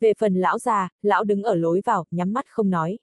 Về 0.00 0.12
phần 0.18 0.34
lão 0.34 0.58
già, 0.58 0.88
lão 1.02 1.24
đứng 1.24 1.42
ở 1.42 1.54
lối 1.54 1.80
vào, 1.84 2.04
nhắm 2.10 2.32
mắt 2.32 2.44
không 2.48 2.70
nói. 2.70 2.98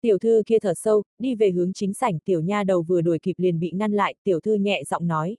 Tiểu 0.00 0.18
thư 0.18 0.42
kia 0.46 0.58
thở 0.58 0.74
sâu, 0.74 1.02
đi 1.18 1.34
về 1.34 1.50
hướng 1.50 1.72
chính 1.72 1.94
sảnh, 1.94 2.18
tiểu 2.18 2.40
nha 2.40 2.64
đầu 2.64 2.82
vừa 2.82 3.00
đuổi 3.00 3.18
kịp 3.22 3.34
liền 3.38 3.58
bị 3.58 3.70
ngăn 3.70 3.92
lại, 3.92 4.14
tiểu 4.24 4.40
thư 4.40 4.54
nhẹ 4.54 4.82
giọng 4.84 5.06
nói. 5.06 5.36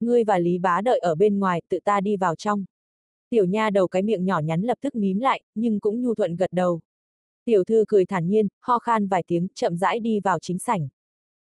Ngươi 0.00 0.24
và 0.24 0.38
Lý 0.38 0.58
Bá 0.58 0.80
đợi 0.80 0.98
ở 0.98 1.14
bên 1.14 1.38
ngoài, 1.38 1.62
tự 1.68 1.78
ta 1.84 2.00
đi 2.00 2.16
vào 2.16 2.34
trong. 2.34 2.64
Tiểu 3.30 3.44
nha 3.44 3.70
đầu 3.70 3.88
cái 3.88 4.02
miệng 4.02 4.24
nhỏ 4.24 4.40
nhắn 4.40 4.62
lập 4.62 4.78
tức 4.80 4.94
mím 4.94 5.18
lại, 5.18 5.42
nhưng 5.54 5.80
cũng 5.80 6.02
nhu 6.02 6.14
thuận 6.14 6.36
gật 6.36 6.52
đầu. 6.52 6.80
Tiểu 7.46 7.64
thư 7.64 7.84
cười 7.88 8.04
thản 8.06 8.28
nhiên, 8.28 8.48
ho 8.60 8.78
khan 8.78 9.08
vài 9.08 9.22
tiếng, 9.26 9.48
chậm 9.54 9.76
rãi 9.76 10.00
đi 10.00 10.20
vào 10.20 10.38
chính 10.38 10.58
sảnh. 10.58 10.88